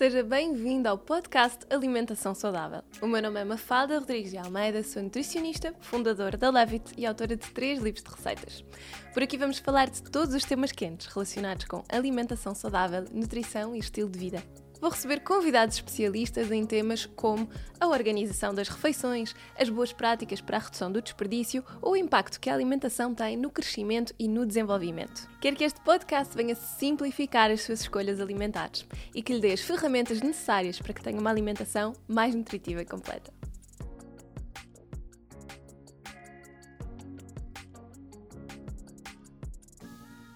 Seja 0.00 0.22
bem-vindo 0.22 0.88
ao 0.88 0.96
podcast 0.96 1.58
Alimentação 1.68 2.34
Saudável. 2.34 2.80
O 3.02 3.06
meu 3.06 3.20
nome 3.20 3.38
é 3.38 3.44
Mafalda 3.44 3.98
Rodrigues 3.98 4.30
de 4.30 4.38
Almeida, 4.38 4.82
sou 4.82 5.02
nutricionista, 5.02 5.74
fundadora 5.78 6.38
da 6.38 6.48
Levit 6.48 6.94
e 6.96 7.04
autora 7.04 7.36
de 7.36 7.46
três 7.50 7.82
livros 7.82 8.02
de 8.02 8.08
receitas. 8.08 8.64
Por 9.12 9.22
aqui 9.22 9.36
vamos 9.36 9.58
falar 9.58 9.90
de 9.90 10.02
todos 10.04 10.34
os 10.34 10.42
temas 10.42 10.72
quentes 10.72 11.06
relacionados 11.08 11.66
com 11.66 11.84
alimentação 11.86 12.54
saudável, 12.54 13.04
nutrição 13.12 13.76
e 13.76 13.78
estilo 13.78 14.08
de 14.08 14.18
vida 14.18 14.42
vou 14.80 14.90
receber 14.90 15.20
convidados 15.20 15.76
especialistas 15.76 16.50
em 16.50 16.64
temas 16.64 17.04
como 17.04 17.48
a 17.78 17.86
organização 17.86 18.54
das 18.54 18.68
refeições, 18.68 19.34
as 19.58 19.68
boas 19.68 19.92
práticas 19.92 20.40
para 20.40 20.56
a 20.56 20.60
redução 20.60 20.90
do 20.90 21.02
desperdício 21.02 21.64
ou 21.82 21.92
o 21.92 21.96
impacto 21.96 22.40
que 22.40 22.48
a 22.48 22.54
alimentação 22.54 23.14
tem 23.14 23.36
no 23.36 23.50
crescimento 23.50 24.14
e 24.18 24.26
no 24.26 24.46
desenvolvimento. 24.46 25.28
Quero 25.40 25.56
que 25.56 25.64
este 25.64 25.80
podcast 25.82 26.34
venha 26.34 26.54
simplificar 26.54 27.50
as 27.50 27.60
suas 27.62 27.82
escolhas 27.82 28.20
alimentares 28.20 28.86
e 29.14 29.22
que 29.22 29.34
lhe 29.34 29.40
dê 29.40 29.52
as 29.52 29.60
ferramentas 29.60 30.20
necessárias 30.22 30.80
para 30.80 30.94
que 30.94 31.02
tenha 31.02 31.20
uma 31.20 31.30
alimentação 31.30 31.92
mais 32.08 32.34
nutritiva 32.34 32.80
e 32.80 32.86
completa. 32.86 33.40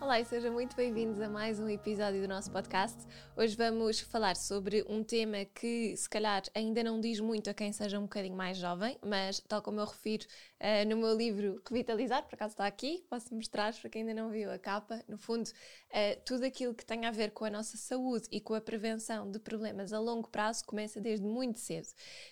Olá 0.05 0.20
e 0.20 0.24
sejam 0.27 0.52
muito 0.52 0.77
bem-vindos 0.77 1.19
a 1.19 1.30
mais 1.30 1.59
um 1.59 1.66
episódio 1.66 2.20
do 2.20 2.29
nosso 2.29 2.51
podcast. 2.51 2.98
Hoje 3.37 3.56
vamos 3.56 3.98
falar 3.98 4.37
sobre 4.37 4.84
um 4.88 5.02
tema 5.02 5.45
que 5.45 5.97
se 5.97 6.09
calhar 6.09 6.45
ainda 6.55 6.84
não 6.84 7.01
diz 7.01 7.19
muito 7.19 7.51
a 7.51 7.55
quem 7.55 7.73
seja 7.73 7.98
um 7.98 8.02
bocadinho 8.02 8.37
mais 8.37 8.57
jovem, 8.57 8.97
mas 9.05 9.41
tal 9.48 9.60
como 9.60 9.80
eu 9.80 9.87
refiro 9.87 10.24
uh, 10.60 10.88
no 10.88 10.97
meu 10.97 11.16
livro 11.16 11.60
Revitalizar, 11.69 12.23
por 12.23 12.37
acaso 12.37 12.52
está 12.52 12.65
aqui, 12.65 13.05
posso 13.10 13.34
mostrar 13.34 13.74
para 13.74 13.91
quem 13.91 14.02
ainda 14.02 14.15
não 14.15 14.30
viu 14.30 14.52
a 14.52 14.59
capa. 14.59 15.02
No 15.09 15.19
fundo, 15.19 15.48
uh, 15.48 16.20
tudo 16.24 16.45
aquilo 16.45 16.74
que 16.74 16.87
tem 16.87 17.07
a 17.07 17.10
ver 17.10 17.33
com 17.33 17.45
a 17.45 17.51
nossa 17.51 17.77
saúde 17.77 18.29
e 18.30 18.41
com 18.41 18.55
a 18.55 18.60
prevenção 18.60 19.29
de 19.29 19.41
problemas 19.41 19.93
a 19.93 19.98
longo 19.98 20.29
prazo 20.29 20.65
começa 20.65 21.01
desde 21.01 21.27
muito 21.27 21.59
cedo. 21.59 21.88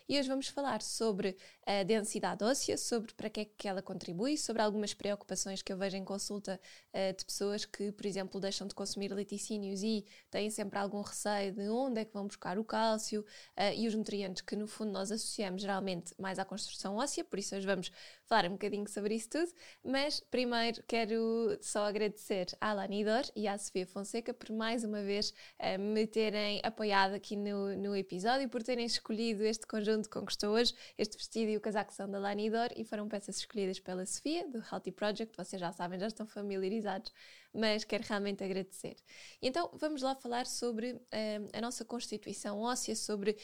E 0.09 0.17
hoje 0.17 0.29
vamos 0.29 0.47
falar 0.47 0.83
sobre 0.83 1.37
a 1.67 1.83
densidade 1.83 2.45
óssea, 2.45 2.79
sobre 2.79 3.13
para 3.13 3.29
que 3.29 3.41
é 3.41 3.45
que 3.45 3.67
ela 3.67 3.83
contribui, 3.83 4.39
sobre 4.39 4.63
algumas 4.63 4.95
preocupações 4.95 5.63
que 5.63 5.73
eu 5.73 5.77
vejo 5.77 5.97
em 5.97 6.05
consulta 6.05 6.61
uh, 6.95 7.17
de 7.17 7.25
pessoas 7.25 7.65
que, 7.65 7.91
por 7.91 8.07
exemplo, 8.07 8.41
deixam 8.41 8.69
de 8.69 8.75
consumir 8.75 9.13
laticínios 9.13 9.83
e 9.83 10.05
têm 10.31 10.49
sempre 10.49 10.79
algo 10.79 10.92
algum 10.93 11.01
receio 11.01 11.53
de 11.53 11.69
onde 11.69 12.01
é 12.01 12.05
que 12.05 12.13
vão 12.13 12.27
buscar 12.27 12.59
o 12.59 12.65
cálcio 12.65 13.23
uh, 13.23 13.75
e 13.75 13.89
os 13.89 13.95
nutrientes 13.95 14.43
que 14.43 14.55
no 14.55 14.67
fundo 14.67 14.93
nós 14.93 15.11
associamos 15.11 15.63
geralmente 15.63 16.15
mais 16.19 16.39
à 16.39 16.45
construção 16.45 16.97
óssea, 16.97 17.25
por 17.25 17.39
isso 17.39 17.57
hoje 17.57 17.67
vamos 17.67 17.91
falar 18.33 18.47
um 18.47 18.53
bocadinho 18.53 18.89
sobre 18.89 19.15
isso 19.15 19.29
tudo, 19.29 19.53
mas 19.85 20.19
primeiro 20.19 20.83
quero 20.89 21.59
só 21.61 21.85
agradecer 21.85 22.47
à 22.59 22.73
Lanidor 22.73 23.25
e 23.37 23.47
à 23.47 23.59
Sofia 23.59 23.87
Fonseca 23.87 24.33
por 24.33 24.51
mais 24.51 24.85
uma 24.85 25.03
vez 25.03 25.35
uh, 25.61 25.79
me 25.79 26.07
terem 26.07 26.59
apoiado 26.65 27.13
aqui 27.13 27.37
no, 27.37 27.77
no 27.77 27.95
episódio, 27.95 28.49
por 28.49 28.63
terem 28.63 28.87
escolhido 28.87 29.45
este 29.45 29.67
conjunto 29.67 30.09
que 30.09 30.19
estou 30.31 30.55
hoje, 30.55 30.75
este 30.97 31.19
vestido 31.19 31.51
e 31.51 31.59
o 31.59 31.61
casaco 31.61 31.93
são 31.93 32.11
da 32.11 32.19
Lanidor 32.19 32.71
e 32.75 32.85
foram 32.85 33.07
peças 33.07 33.37
escolhidas 33.37 33.79
pela 33.79 34.07
Sofia, 34.07 34.49
do 34.49 34.65
Healthy 34.73 34.93
Project, 34.93 35.37
vocês 35.37 35.61
já 35.61 35.71
sabem, 35.71 36.01
já 36.01 36.07
estão 36.07 36.27
familiarizados 36.27 37.13
mas 37.53 37.85
quero 37.85 38.05
realmente 38.07 38.43
agradecer. 38.43 38.97
Então 39.41 39.71
vamos 39.75 40.03
lá 40.03 40.15
falar 40.15 40.47
sobre 40.47 40.93
uh, 40.93 41.49
a 41.53 41.61
nossa 41.61 41.85
constituição 41.85 42.61
óssea, 42.61 42.97
sobre 42.97 43.33
uh, 43.33 43.37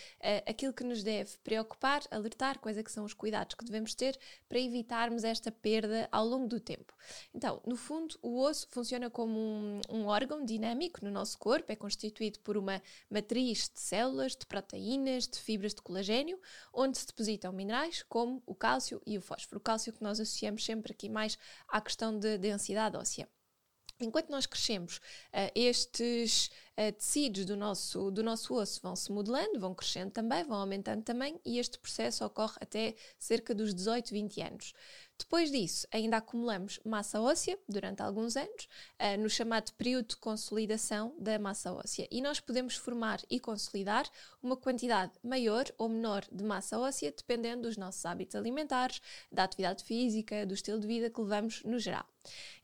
aquilo 0.46 0.72
que 0.72 0.82
nos 0.82 1.02
deve 1.02 1.36
preocupar, 1.44 2.02
alertar, 2.10 2.58
quais 2.58 2.78
é 2.78 2.82
que 2.82 2.90
são 2.90 3.04
os 3.04 3.12
cuidados 3.12 3.54
que 3.54 3.64
devemos 3.64 3.94
ter 3.94 4.18
para 4.48 4.58
evitarmos 4.78 5.24
esta 5.24 5.50
perda 5.50 6.08
ao 6.10 6.24
longo 6.24 6.46
do 6.46 6.60
tempo. 6.60 6.94
Então, 7.34 7.60
no 7.66 7.76
fundo, 7.76 8.16
o 8.22 8.40
osso 8.40 8.68
funciona 8.70 9.10
como 9.10 9.38
um, 9.38 9.80
um 9.90 10.06
órgão 10.06 10.44
dinâmico 10.44 11.04
no 11.04 11.10
nosso 11.10 11.38
corpo, 11.38 11.72
é 11.72 11.76
constituído 11.76 12.38
por 12.40 12.56
uma 12.56 12.80
matriz 13.10 13.70
de 13.72 13.80
células, 13.80 14.36
de 14.36 14.46
proteínas, 14.46 15.26
de 15.26 15.38
fibras 15.38 15.74
de 15.74 15.82
colagênio, 15.82 16.40
onde 16.72 16.98
se 16.98 17.06
depositam 17.06 17.52
minerais 17.52 18.02
como 18.08 18.42
o 18.46 18.54
cálcio 18.54 19.02
e 19.06 19.18
o 19.18 19.20
fósforo. 19.20 19.58
O 19.58 19.62
cálcio 19.62 19.92
que 19.92 20.02
nós 20.02 20.20
associamos 20.20 20.64
sempre 20.64 20.92
aqui 20.92 21.08
mais 21.08 21.36
à 21.68 21.80
questão 21.80 22.18
de 22.18 22.38
densidade 22.38 22.96
óssea. 22.96 23.28
Enquanto 24.00 24.30
nós 24.30 24.46
crescemos, 24.46 24.98
uh, 24.98 25.50
estes 25.56 26.50
uh, 26.78 26.92
tecidos 26.92 27.44
do 27.44 27.56
nosso, 27.56 28.12
do 28.12 28.22
nosso 28.22 28.54
osso 28.54 28.80
vão 28.80 28.94
se 28.94 29.10
modelando, 29.10 29.58
vão 29.58 29.74
crescendo 29.74 30.12
também, 30.12 30.44
vão 30.44 30.56
aumentando 30.56 31.02
também, 31.02 31.40
e 31.44 31.58
este 31.58 31.80
processo 31.80 32.24
ocorre 32.24 32.54
até 32.60 32.94
cerca 33.18 33.52
dos 33.52 33.74
18, 33.74 34.10
20 34.12 34.40
anos. 34.40 34.72
Depois 35.18 35.50
disso, 35.50 35.84
ainda 35.90 36.18
acumulamos 36.18 36.78
massa 36.84 37.20
óssea 37.20 37.58
durante 37.68 38.00
alguns 38.00 38.36
anos, 38.36 38.68
uh, 39.00 39.20
no 39.20 39.28
chamado 39.28 39.72
período 39.72 40.10
de 40.10 40.16
consolidação 40.16 41.12
da 41.18 41.36
massa 41.36 41.72
óssea. 41.72 42.06
E 42.08 42.22
nós 42.22 42.38
podemos 42.38 42.76
formar 42.76 43.20
e 43.28 43.40
consolidar 43.40 44.08
uma 44.40 44.56
quantidade 44.56 45.10
maior 45.24 45.64
ou 45.76 45.88
menor 45.88 46.24
de 46.30 46.44
massa 46.44 46.78
óssea, 46.78 47.10
dependendo 47.10 47.62
dos 47.62 47.76
nossos 47.76 48.06
hábitos 48.06 48.36
alimentares, 48.36 49.02
da 49.32 49.42
atividade 49.42 49.82
física, 49.82 50.46
do 50.46 50.54
estilo 50.54 50.78
de 50.78 50.86
vida 50.86 51.10
que 51.10 51.20
levamos 51.20 51.64
no 51.64 51.80
geral. 51.80 52.06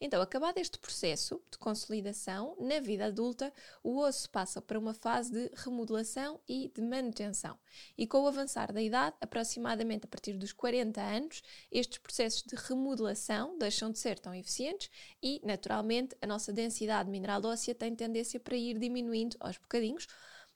Então, 0.00 0.20
acabado 0.20 0.58
este 0.58 0.78
processo 0.78 1.40
de 1.50 1.58
consolidação, 1.58 2.56
na 2.60 2.80
vida 2.80 3.06
adulta, 3.06 3.52
o 3.82 3.98
osso 3.98 4.28
passa 4.30 4.60
para 4.60 4.78
uma 4.78 4.94
fase 4.94 5.32
de 5.32 5.50
remodelação 5.54 6.40
e 6.48 6.70
de 6.74 6.82
manutenção. 6.82 7.58
E 7.96 8.06
com 8.06 8.22
o 8.22 8.26
avançar 8.26 8.72
da 8.72 8.82
idade, 8.82 9.16
aproximadamente 9.20 10.04
a 10.04 10.08
partir 10.08 10.34
dos 10.34 10.52
40 10.52 11.00
anos, 11.00 11.42
estes 11.70 11.98
processos 11.98 12.42
de 12.42 12.56
remodelação 12.56 13.56
deixam 13.58 13.90
de 13.90 13.98
ser 13.98 14.18
tão 14.18 14.34
eficientes 14.34 14.90
e, 15.22 15.40
naturalmente, 15.44 16.16
a 16.20 16.26
nossa 16.26 16.52
densidade 16.52 17.10
mineral 17.10 17.44
óssea 17.44 17.74
tem 17.74 17.94
tendência 17.94 18.40
para 18.40 18.56
ir 18.56 18.78
diminuindo 18.78 19.36
aos 19.40 19.58
bocadinhos, 19.58 20.06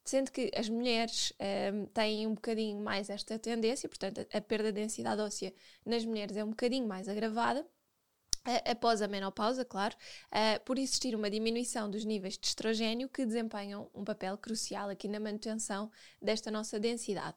sendo 0.04 0.30
que 0.30 0.50
as 0.56 0.68
mulheres 0.68 1.32
um, 1.72 1.86
têm 1.86 2.26
um 2.26 2.34
bocadinho 2.34 2.80
mais 2.80 3.10
esta 3.10 3.38
tendência, 3.38 3.88
portanto, 3.88 4.26
a 4.32 4.40
perda 4.40 4.72
de 4.72 4.80
densidade 4.80 5.20
óssea 5.20 5.52
nas 5.84 6.04
mulheres 6.04 6.36
é 6.36 6.44
um 6.44 6.50
bocadinho 6.50 6.86
mais 6.86 7.08
agravada 7.08 7.66
após 8.64 9.02
a 9.02 9.08
menopausa, 9.08 9.64
claro, 9.64 9.94
uh, 10.32 10.64
por 10.64 10.78
existir 10.78 11.14
uma 11.14 11.30
diminuição 11.30 11.90
dos 11.90 12.04
níveis 12.04 12.38
de 12.38 12.46
estrogênio 12.46 13.08
que 13.08 13.26
desempenham 13.26 13.90
um 13.94 14.04
papel 14.04 14.36
crucial 14.38 14.88
aqui 14.88 15.08
na 15.08 15.20
manutenção 15.20 15.90
desta 16.20 16.50
nossa 16.50 16.78
densidade. 16.78 17.36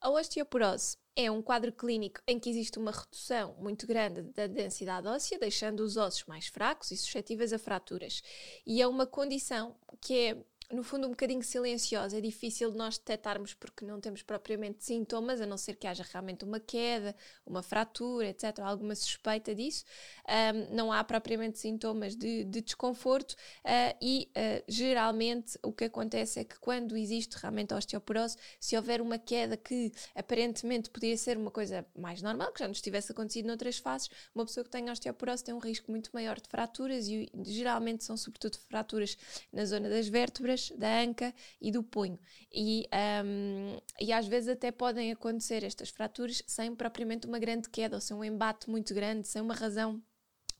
A 0.00 0.10
osteoporose 0.10 0.96
é 1.16 1.28
um 1.28 1.42
quadro 1.42 1.72
clínico 1.72 2.20
em 2.24 2.38
que 2.38 2.48
existe 2.48 2.78
uma 2.78 2.92
redução 2.92 3.56
muito 3.58 3.84
grande 3.86 4.22
da 4.22 4.46
densidade 4.46 5.08
óssea, 5.08 5.38
deixando 5.38 5.80
os 5.80 5.96
ossos 5.96 6.24
mais 6.26 6.46
fracos 6.46 6.92
e 6.92 6.96
suscetíveis 6.96 7.52
a 7.52 7.58
fraturas. 7.58 8.22
E 8.64 8.80
é 8.80 8.86
uma 8.86 9.04
condição 9.04 9.76
que 10.00 10.14
é 10.16 10.36
no 10.70 10.82
fundo, 10.82 11.06
um 11.06 11.10
bocadinho 11.10 11.42
silenciosa. 11.42 12.18
É 12.18 12.20
difícil 12.20 12.70
de 12.70 12.76
nós 12.76 12.98
detectarmos 12.98 13.54
porque 13.54 13.84
não 13.84 14.00
temos 14.00 14.22
propriamente 14.22 14.84
sintomas, 14.84 15.40
a 15.40 15.46
não 15.46 15.56
ser 15.56 15.76
que 15.76 15.86
haja 15.86 16.04
realmente 16.12 16.44
uma 16.44 16.60
queda, 16.60 17.16
uma 17.46 17.62
fratura, 17.62 18.28
etc., 18.28 18.58
alguma 18.60 18.94
suspeita 18.94 19.54
disso. 19.54 19.84
Um, 20.28 20.74
não 20.74 20.92
há 20.92 21.02
propriamente 21.02 21.58
sintomas 21.58 22.14
de, 22.14 22.44
de 22.44 22.60
desconforto 22.60 23.32
uh, 23.32 23.96
e, 24.00 24.30
uh, 24.36 24.64
geralmente, 24.68 25.58
o 25.62 25.72
que 25.72 25.84
acontece 25.84 26.40
é 26.40 26.44
que 26.44 26.58
quando 26.58 26.96
existe 26.96 27.34
realmente 27.36 27.72
osteoporose, 27.72 28.36
se 28.60 28.76
houver 28.76 29.00
uma 29.00 29.18
queda 29.18 29.56
que 29.56 29.90
aparentemente 30.14 30.90
podia 30.90 31.16
ser 31.16 31.38
uma 31.38 31.50
coisa 31.50 31.86
mais 31.96 32.20
normal, 32.20 32.52
que 32.52 32.60
já 32.60 32.68
nos 32.68 32.82
tivesse 32.82 33.12
acontecido 33.12 33.46
noutras 33.46 33.78
fases, 33.78 34.10
uma 34.34 34.44
pessoa 34.44 34.64
que 34.64 34.70
tem 34.70 34.90
osteoporose 34.90 35.44
tem 35.44 35.54
um 35.54 35.58
risco 35.58 35.90
muito 35.90 36.10
maior 36.12 36.38
de 36.38 36.48
fraturas 36.48 37.08
e 37.08 37.30
geralmente 37.44 38.04
são 38.04 38.18
sobretudo 38.18 38.58
fraturas 38.68 39.16
na 39.50 39.64
zona 39.64 39.88
das 39.88 40.08
vértebras 40.08 40.57
da 40.76 41.00
anca 41.00 41.34
e 41.60 41.70
do 41.70 41.82
punho. 41.82 42.18
E, 42.52 42.88
um, 43.24 43.78
e 44.00 44.12
às 44.12 44.26
vezes 44.26 44.48
até 44.48 44.70
podem 44.70 45.12
acontecer 45.12 45.64
estas 45.64 45.90
fraturas 45.90 46.42
sem 46.46 46.74
propriamente 46.74 47.26
uma 47.26 47.38
grande 47.38 47.68
queda 47.68 47.96
ou 47.96 48.00
sem 48.00 48.16
um 48.16 48.24
embate 48.24 48.68
muito 48.68 48.94
grande, 48.94 49.28
sem 49.28 49.40
uma 49.40 49.54
razão 49.54 50.02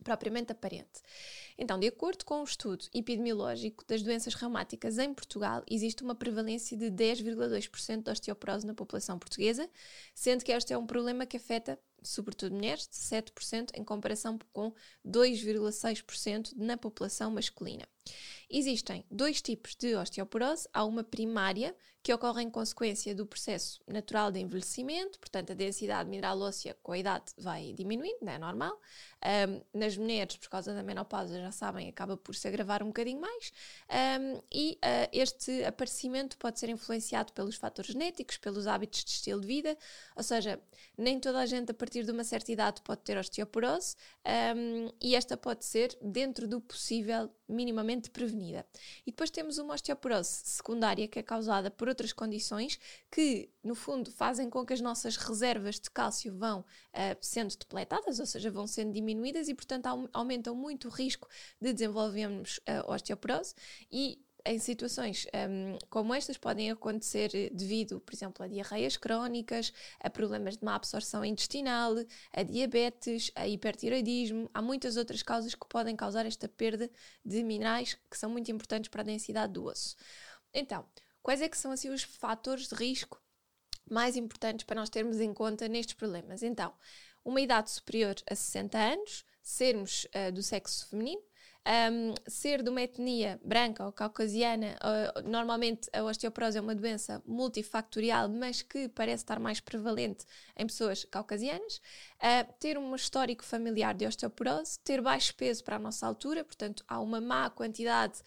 propriamente 0.03 0.51
aparente. 0.51 1.01
Então, 1.57 1.79
de 1.79 1.87
acordo 1.87 2.23
com 2.25 2.35
o 2.35 2.41
um 2.41 2.43
estudo 2.43 2.85
epidemiológico 2.93 3.85
das 3.85 4.01
doenças 4.01 4.33
reumáticas 4.33 4.97
em 4.97 5.13
Portugal, 5.13 5.63
existe 5.69 6.03
uma 6.03 6.15
prevalência 6.15 6.77
de 6.77 6.89
10,2% 6.91 8.03
de 8.03 8.11
osteoporose 8.11 8.65
na 8.65 8.73
população 8.73 9.19
portuguesa, 9.19 9.69
sendo 10.15 10.43
que 10.43 10.51
este 10.51 10.73
é 10.73 10.77
um 10.77 10.85
problema 10.85 11.25
que 11.25 11.37
afeta 11.37 11.79
sobretudo 12.03 12.55
mulheres, 12.55 12.87
de 12.87 12.97
7% 12.97 13.71
em 13.75 13.83
comparação 13.83 14.39
com 14.51 14.73
2,6% 15.05 16.53
na 16.55 16.77
população 16.77 17.31
masculina. 17.31 17.87
Existem 18.49 19.05
dois 19.09 19.41
tipos 19.41 19.75
de 19.75 19.95
osteoporose. 19.95 20.67
Há 20.73 20.83
uma 20.85 21.03
primária, 21.03 21.75
que 22.09 22.13
ocorre 22.13 22.41
em 22.41 22.49
consequência 22.49 23.13
do 23.13 23.23
processo 23.23 23.79
natural 23.85 24.31
de 24.31 24.39
envelhecimento, 24.39 25.19
portanto, 25.19 25.51
a 25.51 25.53
densidade 25.53 26.09
mineral 26.09 26.39
óssea 26.39 26.75
com 26.81 26.91
a 26.91 26.97
idade 26.97 27.25
vai 27.37 27.71
diminuindo, 27.73 28.17
não 28.23 28.33
é 28.33 28.39
normal. 28.39 28.81
Um, 29.47 29.79
nas 29.79 29.95
mulheres, 29.95 30.35
por 30.37 30.49
causa 30.49 30.73
da 30.73 30.81
menopausa, 30.81 31.39
já 31.39 31.51
sabem, 31.51 31.87
acaba 31.87 32.17
por 32.17 32.33
se 32.33 32.47
agravar 32.47 32.81
um 32.81 32.87
bocadinho 32.87 33.21
mais. 33.21 33.53
Um, 33.91 34.41
e 34.51 34.79
uh, 34.83 35.09
este 35.13 35.63
aparecimento 35.63 36.35
pode 36.39 36.59
ser 36.59 36.69
influenciado 36.69 37.31
pelos 37.31 37.57
fatores 37.57 37.91
genéticos, 37.91 38.37
pelos 38.37 38.65
hábitos 38.65 39.03
de 39.03 39.11
estilo 39.11 39.41
de 39.41 39.45
vida, 39.45 39.77
ou 40.15 40.23
seja, 40.23 40.59
nem 40.97 41.19
toda 41.19 41.37
a 41.37 41.45
gente 41.45 41.69
a 41.69 41.75
partir 41.75 42.05
de 42.05 42.11
uma 42.11 42.23
certa 42.23 42.51
idade 42.51 42.81
pode 42.81 43.01
ter 43.01 43.19
osteoporose 43.19 43.95
um, 44.55 44.91
e 44.99 45.15
esta 45.15 45.37
pode 45.37 45.63
ser, 45.63 45.95
dentro 46.01 46.47
do 46.47 46.59
possível, 46.59 47.29
minimamente 47.49 48.09
prevenida. 48.09 48.65
E 49.05 49.11
depois 49.11 49.29
temos 49.29 49.57
uma 49.57 49.73
osteoporose 49.73 50.41
secundária 50.45 51.07
que 51.07 51.19
é 51.19 51.23
causada 51.23 51.71
por 51.71 51.89
outras 51.89 52.13
condições 52.13 52.79
que, 53.11 53.49
no 53.63 53.75
fundo, 53.75 54.11
fazem 54.11 54.49
com 54.49 54.65
que 54.65 54.73
as 54.73 54.81
nossas 54.81 55.17
reservas 55.17 55.79
de 55.79 55.89
cálcio 55.89 56.33
vão 56.37 56.59
uh, 56.59 57.17
sendo 57.19 57.55
depletadas, 57.57 58.19
ou 58.19 58.25
seja, 58.25 58.51
vão 58.51 58.67
sendo 58.67 58.93
diminuídas 58.93 59.49
e, 59.49 59.53
portanto, 59.53 60.09
aumentam 60.13 60.55
muito 60.55 60.87
o 60.87 60.91
risco 60.91 61.27
de 61.59 61.73
desenvolvermos 61.73 62.59
uh, 62.59 62.91
osteoporose 62.91 63.55
e 63.91 64.21
em 64.49 64.57
situações 64.57 65.27
um, 65.27 65.77
como 65.91 66.11
estas 66.11 66.35
podem 66.35 66.71
acontecer 66.71 67.51
devido, 67.53 67.99
por 67.99 68.15
exemplo, 68.15 68.43
a 68.43 68.47
diarreias 68.47 68.97
crónicas, 68.97 69.71
a 69.99 70.09
problemas 70.09 70.57
de 70.57 70.65
má 70.65 70.73
absorção 70.73 71.23
intestinal, 71.23 71.93
a 72.33 72.41
diabetes, 72.41 73.31
a 73.35 73.47
hipertiroidismo. 73.47 74.49
Há 74.51 74.59
muitas 74.59 74.97
outras 74.97 75.21
causas 75.21 75.53
que 75.53 75.67
podem 75.67 75.95
causar 75.95 76.25
esta 76.25 76.49
perda 76.49 76.89
de 77.23 77.43
minerais 77.43 77.95
que 78.09 78.17
são 78.17 78.31
muito 78.31 78.51
importantes 78.51 78.89
para 78.89 79.01
a 79.01 79.05
densidade 79.05 79.53
do 79.53 79.65
osso. 79.65 79.95
Então, 80.51 80.83
quais 81.21 81.43
é 81.43 81.47
que 81.47 81.57
são 81.57 81.71
assim 81.71 81.89
os 81.89 82.01
fatores 82.01 82.67
de 82.67 82.73
risco 82.73 83.21
mais 83.87 84.17
importantes 84.17 84.65
para 84.65 84.79
nós 84.79 84.89
termos 84.89 85.19
em 85.19 85.31
conta 85.31 85.67
nestes 85.67 85.93
problemas? 85.93 86.41
Então, 86.41 86.73
uma 87.23 87.39
idade 87.39 87.69
superior 87.69 88.15
a 88.27 88.33
60 88.33 88.77
anos, 88.79 89.25
sermos 89.43 90.05
uh, 90.05 90.31
do 90.31 90.41
sexo 90.41 90.87
feminino, 90.87 91.21
um, 91.69 92.15
ser 92.27 92.63
de 92.63 92.69
uma 92.69 92.81
etnia 92.81 93.39
branca 93.43 93.85
ou 93.85 93.91
caucasiana, 93.91 94.75
uh, 94.81 95.29
normalmente 95.29 95.87
a 95.93 96.03
osteoporose 96.03 96.57
é 96.57 96.61
uma 96.61 96.73
doença 96.73 97.21
multifactorial, 97.27 98.27
mas 98.27 98.63
que 98.63 98.89
parece 98.89 99.23
estar 99.23 99.39
mais 99.39 99.59
prevalente 99.59 100.25
em 100.57 100.65
pessoas 100.65 101.05
caucasianas, 101.05 101.79
uh, 102.19 102.53
ter 102.59 102.77
um 102.77 102.95
histórico 102.95 103.43
familiar 103.43 103.93
de 103.93 104.05
osteoporose, 104.05 104.79
ter 104.83 105.01
baixo 105.01 105.33
peso 105.35 105.63
para 105.63 105.77
a 105.77 105.79
nossa 105.79 106.05
altura, 106.05 106.43
portanto 106.43 106.83
há 106.87 106.99
uma 106.99 107.19
má 107.19 107.49
quantidade, 107.49 108.19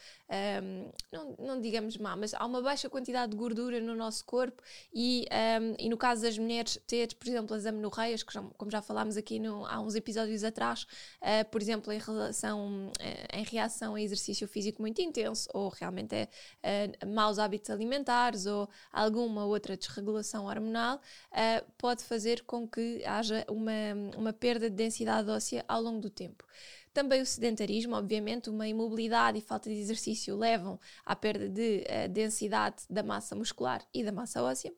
um, 0.63 0.91
não, 1.11 1.37
não 1.39 1.61
digamos 1.61 1.97
má, 1.97 2.17
mas 2.17 2.35
há 2.35 2.45
uma 2.45 2.63
baixa 2.63 2.89
quantidade 2.89 3.33
de 3.33 3.37
gordura 3.37 3.81
no 3.81 3.95
nosso 3.95 4.25
corpo 4.25 4.63
e, 4.93 5.27
um, 5.61 5.75
e 5.79 5.89
no 5.89 5.97
caso 5.97 6.23
das 6.23 6.39
mulheres 6.39 6.79
ter, 6.87 7.15
por 7.15 7.29
exemplo, 7.29 7.57
as 7.57 7.67
amenorreias, 7.67 8.23
que 8.23 8.33
já, 8.33 8.43
como 8.57 8.71
já 8.71 8.83
falámos 8.83 9.17
aqui 9.17 9.39
no, 9.39 9.67
há 9.67 9.81
uns 9.81 9.95
episódios 9.95 10.45
atrás, 10.45 10.87
uh, 11.21 11.49
por 11.51 11.61
exemplo, 11.61 11.93
em 11.93 11.99
relação 11.99 12.91
em 13.33 13.45
reação 13.45 13.95
a 13.95 14.01
exercício 14.01 14.47
físico 14.47 14.83
muito 14.83 15.01
intenso, 15.01 15.49
ou 15.53 15.69
realmente 15.69 16.15
é 16.63 16.93
uh, 17.05 17.07
maus 17.09 17.39
hábitos 17.39 17.71
alimentares, 17.71 18.47
ou 18.47 18.69
alguma 18.93 19.45
outra 19.45 19.77
desregulação 19.77 20.47
hormonal, 20.47 20.97
uh, 20.97 21.73
pode 21.79 22.05
fazer 22.05 22.43
com 22.43 22.67
que 22.67 23.05
haja 23.05 23.45
uma, 23.49 23.73
uma 24.17 24.33
perda 24.33 24.69
de 24.69 24.77
densidade 24.77 25.31
óssea 25.31 25.65
ao 25.69 25.83
longo 25.83 26.01
do 26.01 26.11
tempo. 26.11 26.45
Também 26.93 27.23
o 27.23 27.27
sedentarismo, 27.27 27.97
obviamente, 27.97 28.51
uma 28.51 28.69
imobilidade 28.69 29.39
e 29.39 29.41
falta 29.41 29.71
de 29.71 29.77
exercício 29.77 30.37
levam 30.37 30.79
à 31.07 31.17
perda 31.17 31.49
de 31.49 31.85
uh, 31.89 32.09
densidade 32.11 32.83
da 32.89 33.03
massa 33.03 33.35
muscular 33.35 33.83
e 33.95 34.05
da 34.05 34.13
massa 34.13 34.43
óssea. 34.43 34.73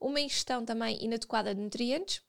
Uma 0.00 0.20
ingestão 0.20 0.64
também 0.64 1.02
inadequada 1.04 1.54
de 1.54 1.60
nutrientes, 1.60 2.22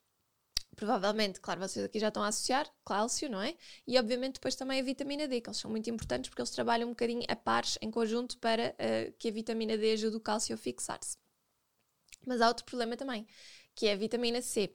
provavelmente, 0.75 1.39
claro, 1.39 1.59
vocês 1.59 1.83
aqui 1.83 1.99
já 1.99 2.09
estão 2.09 2.23
a 2.23 2.27
associar 2.27 2.71
cálcio, 2.85 3.29
não 3.29 3.41
é? 3.41 3.55
E 3.87 3.97
obviamente 3.97 4.35
depois 4.35 4.55
também 4.55 4.79
a 4.79 4.83
vitamina 4.83 5.27
D, 5.27 5.41
que 5.41 5.49
eles 5.49 5.57
são 5.57 5.71
muito 5.71 5.89
importantes 5.89 6.29
porque 6.29 6.41
eles 6.41 6.51
trabalham 6.51 6.87
um 6.87 6.91
bocadinho 6.91 7.23
a 7.27 7.35
pares, 7.35 7.79
em 7.81 7.89
conjunto, 7.89 8.37
para 8.37 8.75
uh, 8.75 9.11
que 9.17 9.29
a 9.29 9.31
vitamina 9.31 9.75
D 9.75 9.93
ajude 9.93 10.17
o 10.17 10.19
cálcio 10.19 10.53
a 10.53 10.57
fixar-se. 10.57 11.17
Mas 12.27 12.41
há 12.41 12.47
outro 12.47 12.63
problema 12.65 12.95
também, 12.95 13.25
que 13.73 13.87
é 13.87 13.93
a 13.93 13.95
vitamina 13.95 14.41
C. 14.41 14.71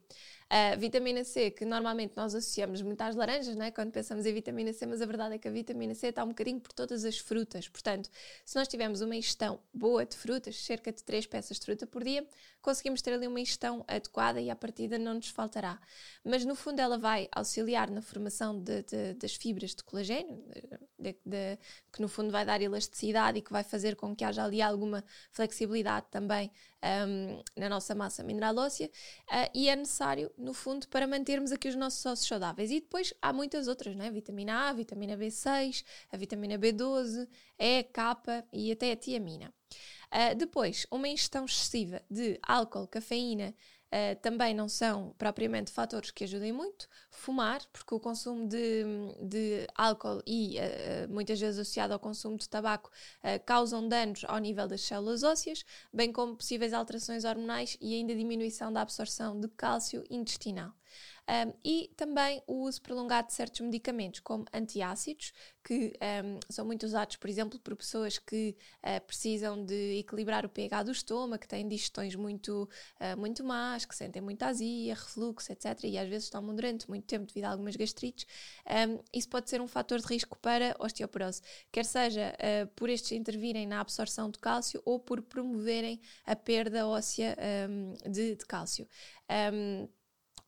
A 0.49 0.77
vitamina 0.77 1.25
C, 1.25 1.51
que 1.51 1.65
normalmente 1.65 2.13
nós 2.17 2.33
associamos 2.33 2.81
muito 2.81 3.01
às 3.01 3.17
laranjas, 3.17 3.57
né? 3.57 3.73
quando 3.73 3.91
pensamos 3.91 4.25
em 4.25 4.33
vitamina 4.33 4.73
C, 4.73 4.87
mas 4.87 5.03
a 5.03 5.07
verdade 5.07 5.35
é 5.35 5.39
que 5.39 5.49
a 5.49 5.51
vitamina 5.51 5.93
C 5.93 6.07
está 6.07 6.23
um 6.23 6.29
bocadinho 6.29 6.61
por 6.61 6.73
todas 6.73 7.05
as 7.05 7.19
frutas. 7.19 7.69
Portanto, 7.69 8.09
se 8.45 8.55
nós 8.57 8.69
tivermos 8.69 9.01
uma 9.01 9.17
ingestão 9.17 9.59
boa 9.75 10.07
de 10.07 10.17
frutas, 10.17 10.57
cerca 10.57 10.93
de 10.93 11.03
3 11.03 11.27
peças 11.27 11.59
de 11.59 11.65
fruta 11.65 11.85
por 11.85 12.05
dia, 12.05 12.25
conseguimos 12.63 13.03
ter 13.03 13.13
ali 13.13 13.27
uma 13.27 13.41
ingestão 13.41 13.85
adequada 13.89 14.41
e 14.41 14.49
à 14.49 14.55
partida 14.55 14.99
não 14.99 15.15
nos 15.15 15.29
faltará. 15.29 15.81
Mas 16.25 16.45
no 16.45 16.55
fundo 16.55 16.79
ela 16.79 16.97
vai 16.97 17.29
auxiliar 17.33 17.91
na 17.91 18.01
formação 18.01 18.61
de, 18.61 18.83
de, 18.85 19.15
das 19.15 19.35
fibras 19.35 19.75
de 19.75 19.83
colagênio, 19.83 20.45
de, 20.99 21.59
que 21.93 22.01
no 22.01 22.09
fundo 22.09 22.31
vai 22.31 22.45
dar 22.45 22.61
elasticidade 22.63 23.39
e 23.39 23.43
que 23.43 23.53
vai 23.53 23.65
fazer 23.65 23.97
com 23.97 24.15
que 24.15 24.25
haja 24.25 24.45
ali 24.45 24.63
alguma 24.63 25.05
flexibilidade 25.31 26.07
também 26.11 26.51
um, 26.87 27.43
na 27.57 27.69
nossa 27.69 27.95
massa 27.95 28.23
mineral 28.23 28.57
óssea 28.57 28.87
uh, 28.87 29.51
e 29.55 29.69
é 29.69 29.77
necessário, 29.77 30.31
no 30.37 30.53
fundo, 30.53 30.89
para 30.89 31.07
mantermos 31.07 31.53
aqui 31.53 31.69
os 31.69 31.75
nossos 31.75 32.05
ossos 32.05 32.27
saudáveis. 32.27 32.71
E 32.71 32.81
depois 32.81 33.13
há 33.21 33.33
muitas 33.33 33.69
outras, 33.69 33.97
né? 33.97 34.11
Vitamina 34.11 34.69
A, 34.69 34.73
vitamina 34.73 35.17
B6, 35.17 35.85
a 36.11 36.17
vitamina 36.17 36.59
B12, 36.59 37.29
E, 37.59 37.83
K 37.85 38.45
e 38.53 38.73
até 38.73 38.93
a 38.93 38.97
tiamina. 38.97 39.53
Uh, 40.07 40.35
depois, 40.37 40.87
uma 40.91 41.09
ingestão 41.09 41.45
excessiva 41.45 42.03
de 42.11 42.39
álcool, 42.43 42.87
cafeína, 42.87 43.55
Uh, 43.87 44.17
também 44.21 44.53
não 44.53 44.69
são 44.69 45.15
propriamente 45.17 45.71
fatores 45.71 46.11
que 46.11 46.25
ajudem 46.25 46.53
muito. 46.53 46.89
Fumar, 47.17 47.61
porque 47.73 47.95
o 47.95 47.99
consumo 47.99 48.47
de, 48.47 48.85
de 49.23 49.67
álcool 49.75 50.23
e 50.27 50.59
uh, 50.59 51.13
muitas 51.13 51.41
vezes 51.41 51.59
associado 51.59 51.95
ao 51.95 51.99
consumo 51.99 52.37
de 52.37 52.49
tabaco 52.49 52.91
uh, 53.19 53.43
causam 53.45 53.89
danos 53.89 54.25
ao 54.27 54.39
nível 54.39 54.69
das 54.69 54.83
células 54.83 55.23
ósseas, 55.23 55.65
bem 55.93 56.13
como 56.13 56.37
possíveis 56.37 56.73
alterações 56.73 57.25
hormonais 57.25 57.77
e 57.81 57.95
ainda 57.95 58.15
diminuição 58.15 58.73
da 58.73 58.83
absorção 58.83 59.41
de 59.41 59.49
cálcio 59.49 60.05
intestinal. 60.11 60.73
Um, 61.29 61.53
e 61.65 61.91
também 61.97 62.41
o 62.47 62.63
uso 62.63 62.81
prolongado 62.81 63.27
de 63.27 63.35
certos 63.35 63.61
medicamentos, 63.61 64.21
como 64.21 64.45
antiácidos, 64.53 65.33
que 65.65 65.93
um, 66.25 66.39
são 66.49 66.65
muito 66.65 66.87
usados, 66.87 67.17
por 67.17 67.29
exemplo, 67.29 67.59
por 67.59 67.75
pessoas 67.75 68.17
que 68.17 68.57
uh, 68.79 69.05
precisam 69.05 69.65
de 69.65 69.99
equilibrar 69.99 70.47
o 70.47 70.49
pH 70.49 70.85
do 70.85 70.93
estômago, 70.93 71.41
que 71.41 71.49
têm 71.49 71.67
digestões 71.67 72.15
muito, 72.15 72.69
uh, 73.01 73.19
muito 73.19 73.43
más, 73.43 73.85
que 73.85 73.97
sentem 73.97 74.23
muita 74.23 74.47
azia, 74.47 74.95
refluxo, 74.95 75.51
etc. 75.51 75.83
E 75.85 75.99
às 75.99 76.09
vezes 76.09 76.31
tomam 76.31 76.55
durante 76.55 76.89
muito 76.89 77.06
tempo 77.07 77.27
devido 77.27 77.45
a 77.45 77.51
algumas 77.51 77.77
gastrites. 77.77 78.27
Um, 78.67 78.99
isso 79.13 79.29
pode 79.29 79.49
ser 79.49 79.61
um 79.61 79.69
fator 79.69 79.99
de 80.01 80.07
risco 80.07 80.39
para 80.39 80.77
osteoporose, 80.79 81.43
quer 81.71 81.85
seja 81.85 82.35
uh, 82.35 82.67
por 82.75 82.89
estes 82.89 83.13
intervirem 83.13 83.67
na 83.67 83.81
absorção 83.81 84.31
de 84.31 84.39
cálcio 84.39 84.83
ou 84.85 84.99
por 84.99 85.23
promoverem 85.23 86.01
a 86.25 86.37
perda 86.37 86.87
óssea 86.87 87.37
de, 88.09 88.35
de, 88.35 88.47
cálcio. 88.47 88.89
Um, 89.53 89.89